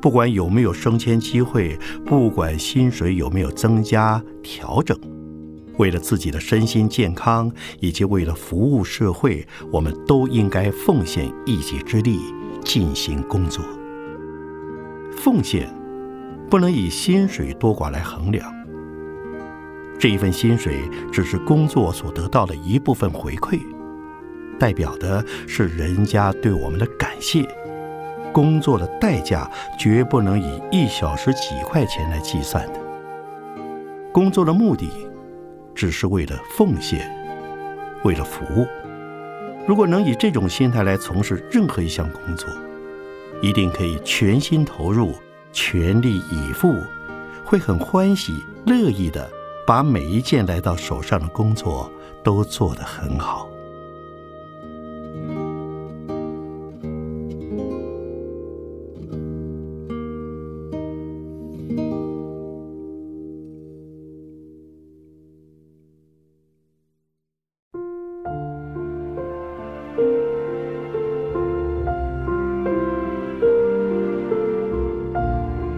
[0.00, 4.98] 不管有没有升迁机会，不管薪水有没有增加调整，
[5.78, 12.20] 为了自己的身心健康以及为了服务社会，我们都应该奉献一己之力。
[12.64, 13.64] 进行工作，
[15.12, 15.72] 奉献
[16.50, 18.52] 不能以薪水多寡来衡量。
[20.00, 20.80] 这一份薪水
[21.12, 23.60] 只是工作所得到的一部分回馈，
[24.58, 27.46] 代表的是人家对我们的感谢。
[28.32, 32.80] 工作的代价绝不能以一小时几块钱来计算的。
[34.12, 34.90] 工作的目的
[35.74, 37.10] 只是为了奉献，
[38.04, 38.66] 为了服务。
[39.66, 42.48] 如果能以这种心态来从事任何一项工作，
[43.42, 45.14] 一定可以全心投入、
[45.52, 46.74] 全力以赴，
[47.44, 49.28] 会很欢喜、乐意的
[49.66, 51.90] 把每一件来到手上的工作
[52.22, 53.48] 都做得很好。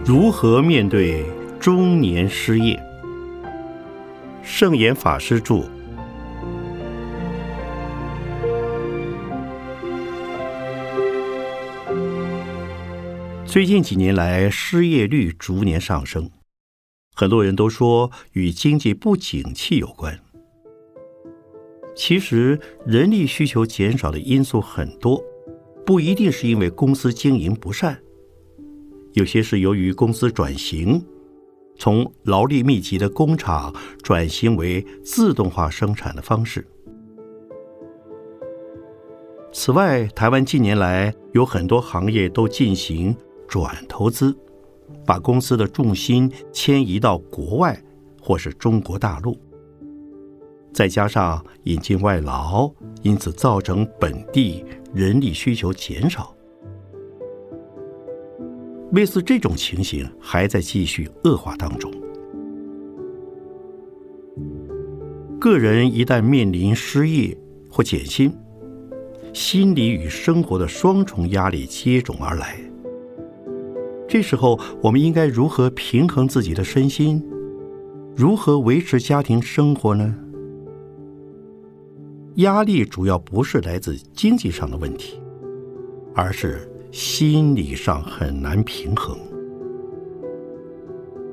[0.09, 1.23] 如何面对
[1.59, 2.81] 中年失业？
[4.41, 5.69] 圣严法师著。
[13.45, 16.31] 最近几年来，失业率逐年上升，
[17.13, 20.19] 很多人都说与经济不景气有关。
[21.95, 25.23] 其实，人力需求减少的因素很多，
[25.85, 28.01] 不一定是因为公司经营不善。
[29.13, 31.03] 有些是由于公司转型，
[31.77, 36.65] 从劳力密集的工厂转型为自动化生产的方式。
[39.51, 43.15] 此外，台湾近年来有很多行业都进行
[43.47, 44.37] 转投资，
[45.05, 47.81] 把公司的重心迁移到国外
[48.21, 49.35] 或是中国大陆，
[50.71, 56.35] 再加上引进外劳，因此造成本地人力需求减少。
[58.91, 61.91] 类似这种情形还在继续恶化当中。
[65.39, 67.37] 个人一旦面临失业
[67.69, 68.33] 或减薪，
[69.33, 72.59] 心理与生活的双重压力接踵而来。
[74.07, 77.23] 这时候，我们应该如何平衡自己的身心？
[78.15, 80.15] 如何维持家庭生活呢？
[82.35, 85.21] 压力主要不是来自经济上的问题，
[86.15, 86.67] 而是。
[86.91, 89.17] 心理上很难平衡。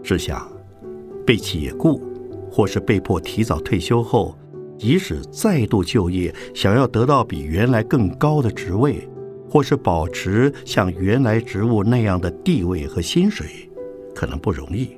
[0.02, 0.46] 试想，
[1.26, 2.00] 被解雇，
[2.50, 4.36] 或是被迫提早退休后，
[4.78, 9.08] 即使再度就业，想要得到比原来更高的职位，
[9.50, 13.68] 或是保持像原来职务那样的地位和薪水，
[14.14, 14.96] 可能不容易。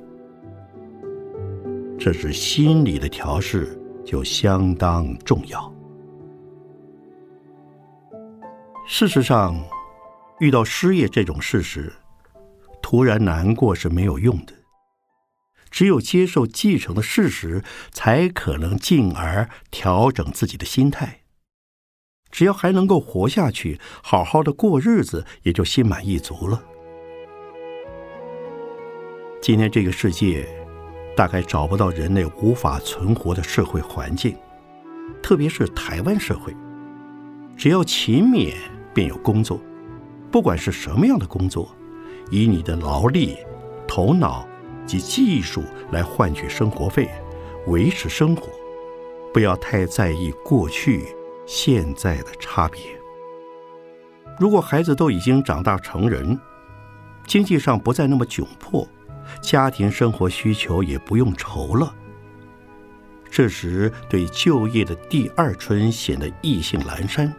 [1.97, 5.73] 这是心理的调试就相当重要。
[8.85, 9.55] 事实上。
[10.39, 11.93] 遇到失业这种事时，
[12.81, 14.53] 突然难过是没有用的。
[15.69, 17.61] 只有接受继承的事实，
[17.91, 21.21] 才可能进而调整自己的心态。
[22.31, 26.63] 只要还能够活下去，好好的过日子，也就心满意足了。
[29.41, 30.47] 今天这个世界，
[31.15, 34.37] 大概找不到人类无法存活的社会环境，
[35.21, 36.55] 特别是台湾社会，
[37.57, 38.55] 只要勤勉，
[38.93, 39.59] 便有工作。
[40.31, 41.75] 不管是什么样的工作，
[42.29, 43.37] 以你的劳力、
[43.87, 44.47] 头脑
[44.85, 47.09] 及技术来换取生活费，
[47.67, 48.47] 维持生活，
[49.33, 51.15] 不要太在意过去、
[51.45, 52.81] 现在的差别。
[54.39, 56.39] 如果孩子都已经长大成人，
[57.25, 58.87] 经济上不再那么窘迫，
[59.41, 61.93] 家庭生活需求也不用愁了，
[63.29, 67.33] 这时对就业的第二春显得意兴阑珊。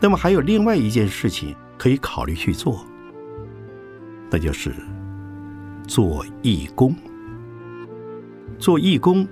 [0.00, 2.84] 那么还有另外一件事情可以考虑去做，
[4.30, 4.74] 那就是
[5.86, 6.94] 做义工。
[8.58, 9.26] 做义工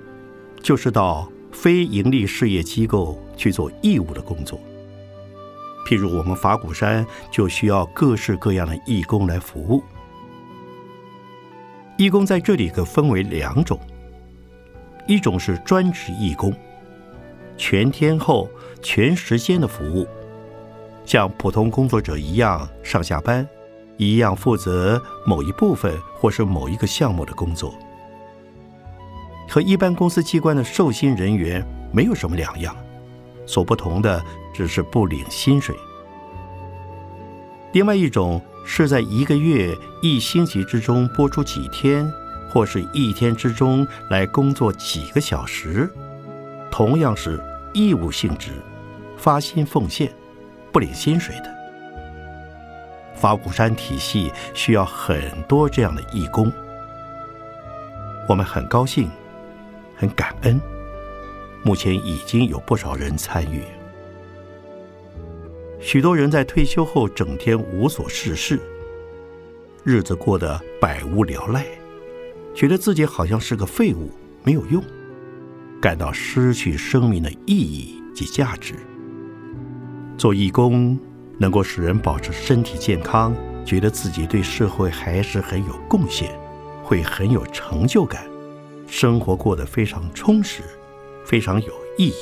[0.60, 4.58] 就是到非营利事业机构去做义务的工作。
[5.86, 9.82] 譬如我们法鼓山就需要各式各样的义工来服务。
[11.96, 13.80] 义工在这里可分为两种，
[15.06, 16.52] 一种是专职义工，
[17.56, 18.48] 全天候、
[18.82, 20.06] 全时间的服务，
[21.06, 23.48] 像普通工作者一样上下班，
[23.96, 27.72] 一样负责某一部分或是某一个项目的工作，
[29.48, 32.76] 和一般公司机关的受薪人员没有什么两样。
[33.46, 34.20] 所不同的
[34.52, 35.72] 只是不领薪水。
[37.70, 42.10] 另外一种是在一个月、一星期之中播出几天，
[42.52, 45.88] 或是一天之中来工作几个小时，
[46.72, 47.40] 同样是
[47.72, 48.50] 义务性质，
[49.16, 50.12] 发心奉献，
[50.76, 51.50] 不领薪水的。
[53.14, 56.52] 法鼓山体系需要很多这样的义工，
[58.28, 59.08] 我们很高兴，
[59.96, 60.60] 很感恩。
[61.62, 63.62] 目前已经有不少人参与，
[65.80, 68.60] 许多人在退休后整天无所事事，
[69.82, 71.64] 日子过得百无聊赖，
[72.54, 74.10] 觉得自己好像是个废物，
[74.44, 74.84] 没有用，
[75.80, 78.74] 感到失去生命的意义及价值。
[80.18, 80.98] 做义工
[81.38, 86.38] 能够使人保持身体健康，觉得自己对社会还是很有贡献，
[86.82, 88.26] 会很有成就感，
[88.86, 90.62] 生活过得非常充实。
[91.26, 92.14] 非常有意义，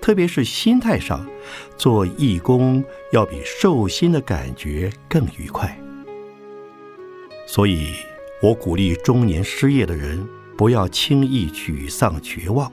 [0.00, 1.24] 特别是心态上，
[1.76, 5.78] 做义工要比受薪的感觉更愉快。
[7.46, 7.92] 所以
[8.42, 12.72] 我鼓励中年失业的人不要轻易沮丧绝望。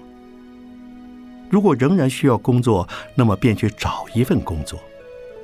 [1.49, 4.79] 如果仍然需要工作，那么便去找一份工作，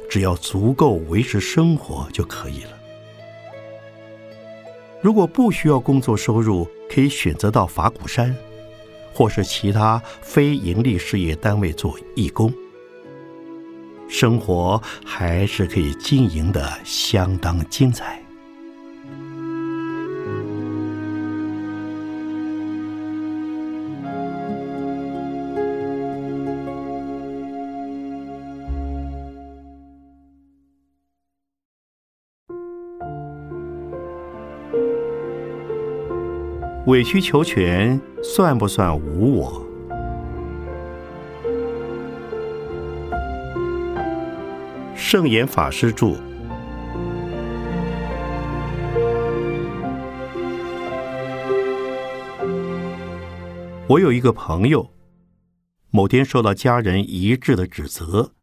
[0.10, 2.72] 只要足够维持生活就可以了。
[5.02, 8.36] 如果不需要工作收入，可以选择到法鼓山。
[9.14, 12.52] 或是其他非营利事业单位做义工，
[14.08, 18.21] 生活还是可以经营的相当精彩。
[36.92, 39.66] 委曲求全算不算无我？
[44.94, 46.08] 圣严法师著。
[53.88, 54.92] 我有一个朋友，
[55.92, 58.34] 某天受到家人一致的指责，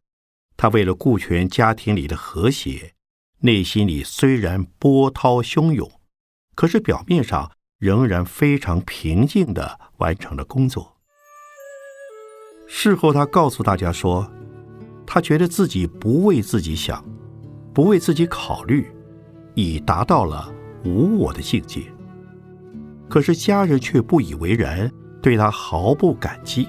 [0.57, 2.93] 他为了顾全家庭里的和谐，
[3.41, 5.87] 内心里虽然波涛汹涌，
[6.55, 7.51] 可是表面上。
[7.79, 10.95] 仍然非常平静的完成了工作。
[12.67, 14.29] 事后，他告诉大家说，
[15.07, 17.03] 他觉得自己不为自己想，
[17.73, 18.91] 不为自己考虑，
[19.55, 20.53] 已达到了
[20.83, 21.81] 无我的境界。
[23.07, 26.67] 可是家人却不以为然，对他毫不感激。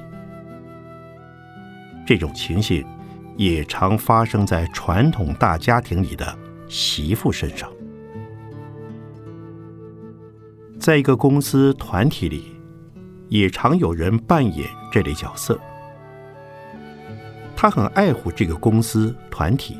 [2.06, 2.86] 这种情形
[3.36, 6.38] 也常发生在传统大家庭里的
[6.68, 7.70] 媳妇身上。
[10.80, 12.56] 在一个公司团体里，
[13.28, 15.60] 也常有人扮演这类角色。
[17.54, 19.76] 他很爱护这个公司团体，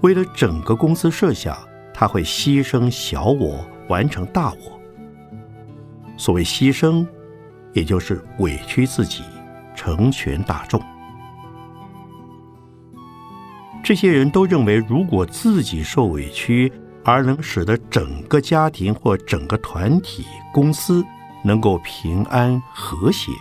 [0.00, 1.56] 为了整个公司设想，
[1.94, 4.80] 他会牺牲小我，完成大我。
[6.16, 7.06] 所谓牺牲，
[7.72, 9.22] 也就是委屈自己，
[9.76, 10.82] 成全大众。
[13.84, 21.04] 这些人都认为，如果自己受委屈，而能使得整个家庭或整个团体、公司
[21.44, 23.32] 能够平安和谐，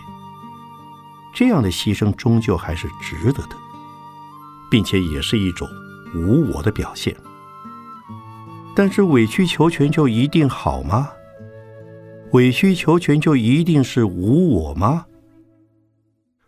[1.33, 3.55] 这样的牺牲终究还是值得的，
[4.71, 5.67] 并且也是一种
[6.15, 7.15] 无我的表现。
[8.75, 11.09] 但是委曲求全就一定好吗？
[12.31, 15.05] 委曲求全就一定是无我吗？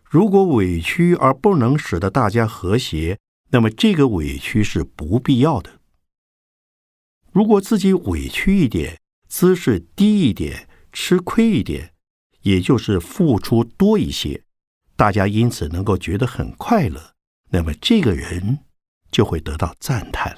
[0.02, 3.18] 如果委屈而不能使得大家和谐，
[3.50, 5.70] 那么这个委屈是不必要的。
[7.32, 11.92] 如果自己委屈一点，姿势低一点，吃亏一点，
[12.42, 14.42] 也就是付出多一些，
[14.96, 17.14] 大家因此能够觉得很快乐，
[17.50, 18.58] 那么这个人
[19.10, 20.36] 就会得到赞叹。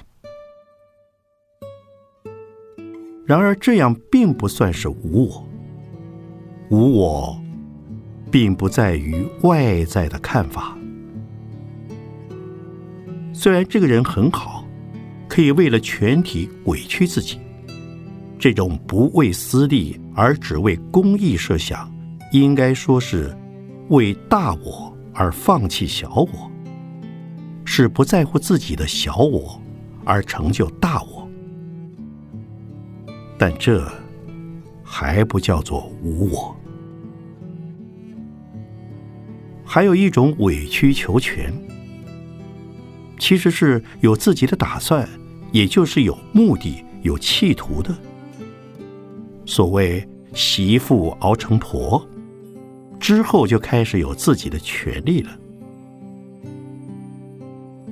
[3.25, 5.49] 然而，这样并不算是无我。
[6.69, 7.41] 无我，
[8.31, 10.77] 并不在于外在的看法。
[13.33, 14.54] 虽然这个人很好，
[15.27, 17.39] 可以为了全体委屈自己，
[18.37, 21.91] 这种不为私利而只为公益设想，
[22.31, 23.35] 应该说是
[23.89, 26.51] 为大我而放弃小我，
[27.65, 29.59] 是不在乎自己的小我
[30.03, 31.27] 而成就大我。
[33.37, 33.91] 但这
[34.83, 36.55] 还不叫做无我。
[39.65, 41.51] 还有一种委曲求全，
[43.25, 45.09] 其实是有自己的打算，
[45.51, 47.91] 也就是有目的、有企图的。
[49.47, 52.07] 所谓媳妇熬成婆，
[52.99, 55.31] 之后就开始有自己的权利了。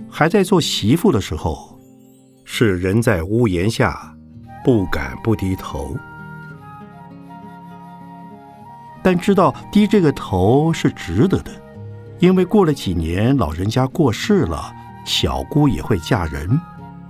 [0.08, 1.80] 还在做媳妇的时候，
[2.44, 4.16] 是人在屋檐下。
[4.64, 5.98] 不敢不低头，
[9.02, 11.52] 但知道低这个头是值得的，
[12.20, 14.72] 因为过了几年，老人家过世了，
[15.06, 16.60] 小姑也会嫁人，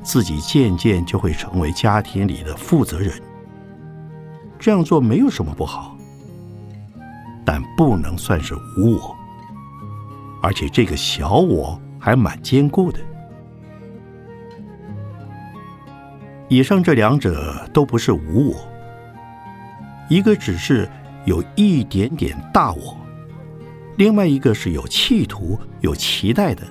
[0.01, 3.13] 自己渐渐就会成为家庭里的负责人。
[4.59, 5.97] 这样做没有什么不好，
[7.45, 9.15] 但不能算是无我，
[10.41, 12.99] 而且这个小我还蛮坚固的。
[16.47, 18.67] 以上这两者都不是无我，
[20.09, 20.87] 一个只是
[21.25, 22.95] 有一点点大我，
[23.97, 26.63] 另外一个是有企图、有期待的，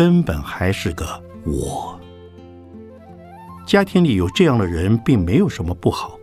[0.00, 2.00] 根本还是个我。
[3.66, 6.18] 家庭里有这样的人，并没有什么不好，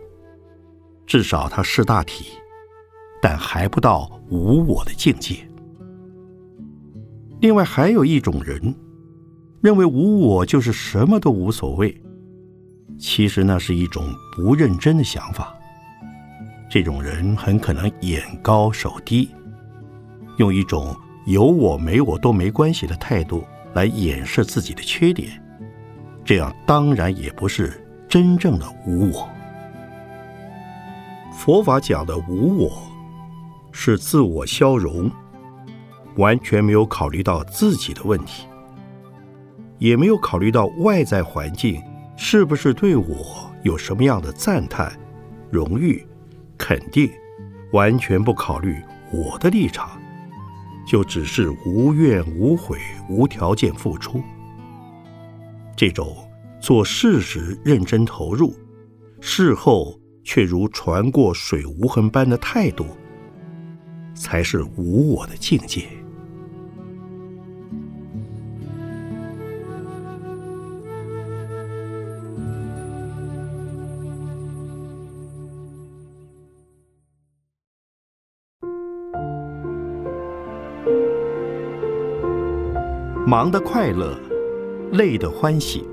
[1.06, 2.24] 至少他识大体，
[3.22, 5.36] 但还不到无我的境界。
[7.38, 8.74] 另外还有一种人，
[9.60, 11.96] 认为无我就是什么都无所谓。
[12.98, 15.54] 其实那是一种不认真的想法。
[16.68, 19.28] 这种人很可能眼高手低，
[20.38, 23.44] 用一种有我没我都没关系的态度
[23.74, 25.42] 来掩饰自己的缺点，
[26.24, 29.28] 这样当然也不是真正的无我。
[31.32, 32.82] 佛法讲的无我，
[33.70, 35.10] 是自我消融，
[36.16, 38.46] 完全没有考虑到自己的问题，
[39.78, 41.82] 也没有考虑到外在环境。
[42.20, 44.92] 是不是对我有什么样的赞叹、
[45.52, 46.04] 荣誉、
[46.58, 47.08] 肯定？
[47.72, 50.00] 完全不考虑我的立场，
[50.88, 52.78] 就只是无怨无悔、
[53.10, 54.22] 无条件付出。
[55.76, 56.16] 这种
[56.62, 58.54] 做事时认真投入，
[59.20, 62.86] 事后却如船过水无痕般的态度，
[64.14, 65.86] 才是无我的境界。
[83.30, 84.18] 忙的快乐，
[84.90, 85.86] 累的欢喜。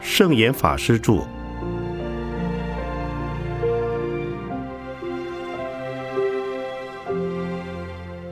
[0.00, 1.26] 圣严法师著。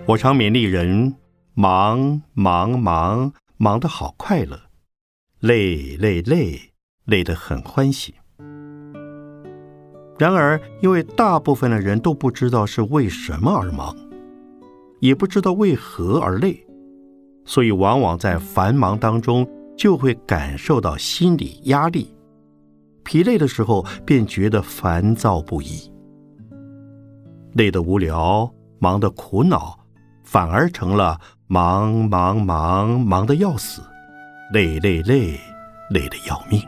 [0.07, 1.17] 我常勉励人：
[1.55, 4.57] 忙忙忙，忙得好快乐；
[5.41, 6.71] 累累累，
[7.05, 8.15] 累得很欢喜。
[10.21, 13.97] 然而，因为大部分的人都不知道是为什么而忙，
[14.99, 16.63] 也不知道为何而累，
[17.47, 19.49] 所以往往在繁忙当中
[19.79, 22.15] 就会感受到心理压力、
[23.03, 25.91] 疲累的时候，便觉得烦躁不已。
[27.55, 29.75] 累得无聊，忙得苦恼，
[30.23, 33.81] 反而成了忙忙忙忙得要死，
[34.53, 35.41] 累累累
[35.89, 36.63] 累得要命。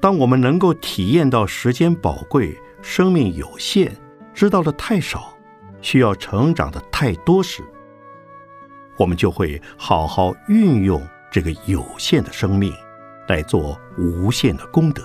[0.00, 3.90] 当我们能够体验到时间宝贵、生命有限、
[4.34, 5.36] 知道的太少、
[5.80, 7.62] 需要成长的太多时，
[8.98, 12.72] 我们就会好好运用这个有限的生命，
[13.28, 15.02] 来做无限的功德。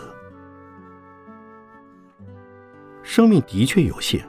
[3.01, 4.23] 生命的确有限，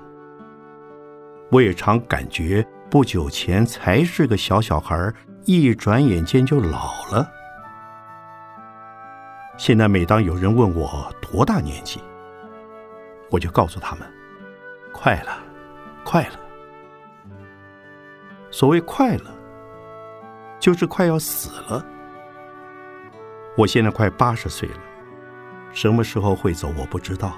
[1.50, 5.12] 我也常感觉，不久前才是个小小孩，
[5.44, 7.30] 一转眼间就老了。
[9.58, 12.00] 现在每当有人问我多大年纪，
[13.30, 14.10] 我就告诉他们：
[14.92, 15.38] 快了，
[16.04, 16.40] 快了。
[18.50, 19.34] 所谓快了，
[20.58, 21.84] 就是快要死了。
[23.56, 24.78] 我现在快八十岁了，
[25.72, 27.34] 什么时候会走我不知道，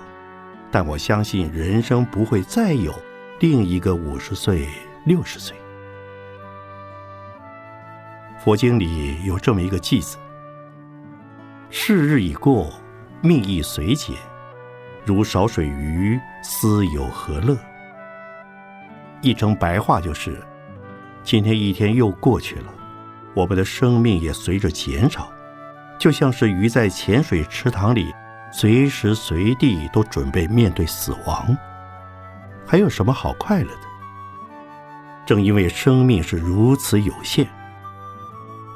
[0.70, 2.94] 但我相信人生不会再有
[3.40, 4.68] 另一个五十岁、
[5.04, 5.56] 六十岁。
[8.38, 10.16] 佛经里有这么一个偈子
[11.70, 12.72] ：“世日已过，
[13.20, 14.16] 命亦随减，
[15.04, 17.56] 如少水鱼，斯有何乐？”
[19.22, 20.40] 译成白话就是：
[21.22, 22.72] 今天一天又过去了，
[23.34, 25.28] 我们的生命也随着减少，
[25.98, 28.12] 就像是鱼在浅水池塘里。
[28.56, 31.56] 随时随地都准备面对死亡，
[32.64, 33.80] 还有什么好快乐的？
[35.26, 37.48] 正因为生命是如此有限，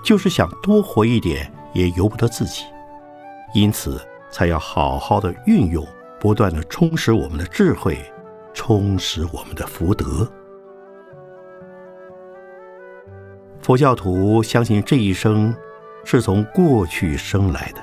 [0.02, 2.64] 就是想多活一点也由不得自己，
[3.54, 5.86] 因此才要好好的运用，
[6.20, 7.98] 不断的充实我们的智慧，
[8.52, 10.30] 充实我们的福德。
[13.60, 15.54] 佛教徒相信这一生
[16.04, 17.80] 是从过去生来的。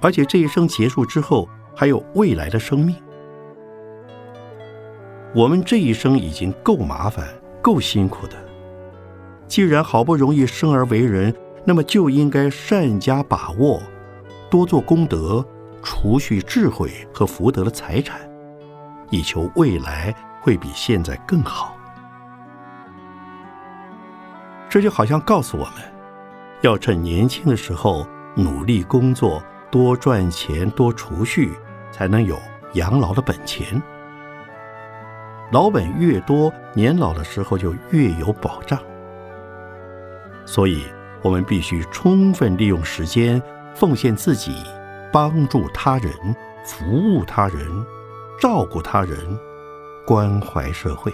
[0.00, 2.94] 而且这一生结束之后，还有未来的生命。
[5.34, 7.26] 我们这一生已经够麻烦、
[7.60, 8.36] 够辛苦的，
[9.48, 13.82] 既然好不容易生而为人，那么就应该善加把握，
[14.50, 15.44] 多做功德，
[15.82, 18.20] 储蓄智慧和福德的财产，
[19.10, 21.76] 以求未来会比现在更好。
[24.68, 25.74] 这就好像告诉我们，
[26.62, 29.42] 要趁年轻的时候努力工作。
[29.68, 31.52] 多赚钱，多储蓄，
[31.90, 32.38] 才能有
[32.74, 33.82] 养老的本钱。
[35.50, 38.80] 老本越多，年老的时候就越有保障。
[40.46, 40.84] 所以，
[41.20, 43.42] 我们必须充分利用时间，
[43.76, 44.54] 奉献自己，
[45.12, 46.10] 帮助他人，
[46.64, 47.86] 服务他人，
[48.40, 49.38] 照顾他人，
[50.06, 51.12] 关怀社会。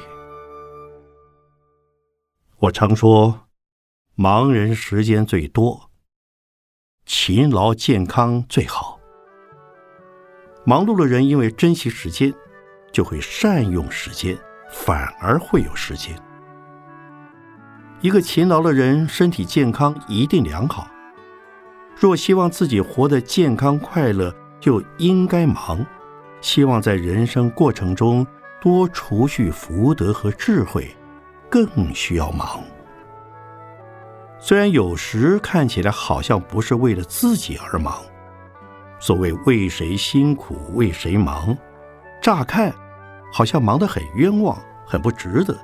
[2.58, 3.48] 我常说，
[4.16, 5.90] 盲人时间最多。
[7.04, 9.00] 勤劳健康最好。
[10.64, 12.32] 忙碌的人因为珍惜时间，
[12.92, 14.38] 就会善用时间，
[14.70, 16.16] 反而会有时间。
[18.02, 20.86] 一个勤劳的人，身体健康一定良好。
[21.95, 25.84] 若希望自己活得健康快乐，就应该忙。
[26.40, 28.26] 希望在人生过程中
[28.61, 30.95] 多储蓄福德和智慧，
[31.49, 32.61] 更需要忙。
[34.40, 37.95] 虽然有时看起来好像不是为了自己而忙，
[38.99, 41.57] 所谓为谁辛苦为谁忙，
[42.20, 42.74] 乍看
[43.32, 45.57] 好像忙得很冤枉，很不值得，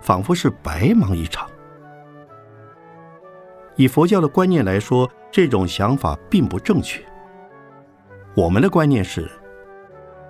[0.00, 1.48] 仿佛是白忙一场。
[3.76, 7.04] 以佛教的观念来说，这种想法并不正确。
[8.36, 9.28] 我们的观念是，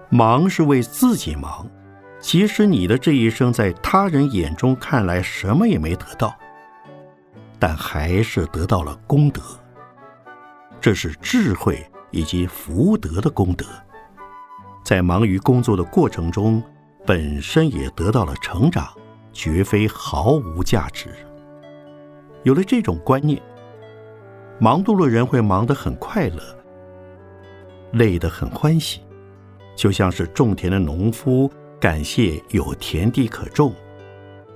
[0.09, 1.71] 忙是为自己忙，
[2.19, 6.35] 即使你的这一生在他人眼中看来什么也没得到。
[7.59, 9.43] 但还是得到了功德，
[10.81, 13.67] 这是智慧以及福德的功德。
[14.83, 16.63] 在忙于工作的过程中，
[17.05, 18.89] 本身也得到了成长，
[19.35, 21.11] 绝非毫无价值。
[22.43, 23.39] 有了这种观念，
[24.59, 26.41] 忙碌的人会忙得很快乐，
[27.93, 29.01] 累得很欢喜，
[29.77, 31.51] 就像是种田的农夫
[31.81, 33.75] 感谢有田地可种，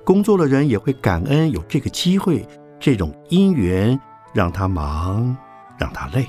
[0.05, 2.45] 工作的人也会感恩有这个机会。
[2.79, 3.99] 这种因缘
[4.33, 5.35] 让他忙，
[5.77, 6.25] 让他累。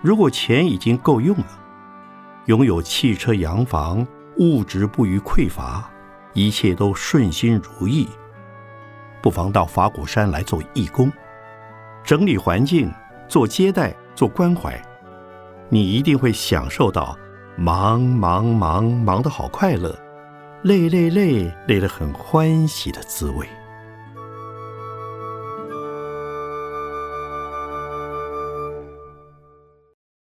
[0.00, 1.46] 如果钱已经够用了，
[2.46, 4.06] 拥有汽车、洋房，
[4.38, 5.90] 物质不予匮乏，
[6.32, 8.08] 一切都顺心如意，
[9.20, 11.12] 不妨到法鼓山来做义工，
[12.04, 12.90] 整理环境，
[13.28, 14.80] 做接待，做关怀，
[15.68, 17.16] 你一定会享受到
[17.56, 19.96] 忙忙忙忙的好快乐，
[20.62, 23.46] 累累累累得很欢喜的滋味。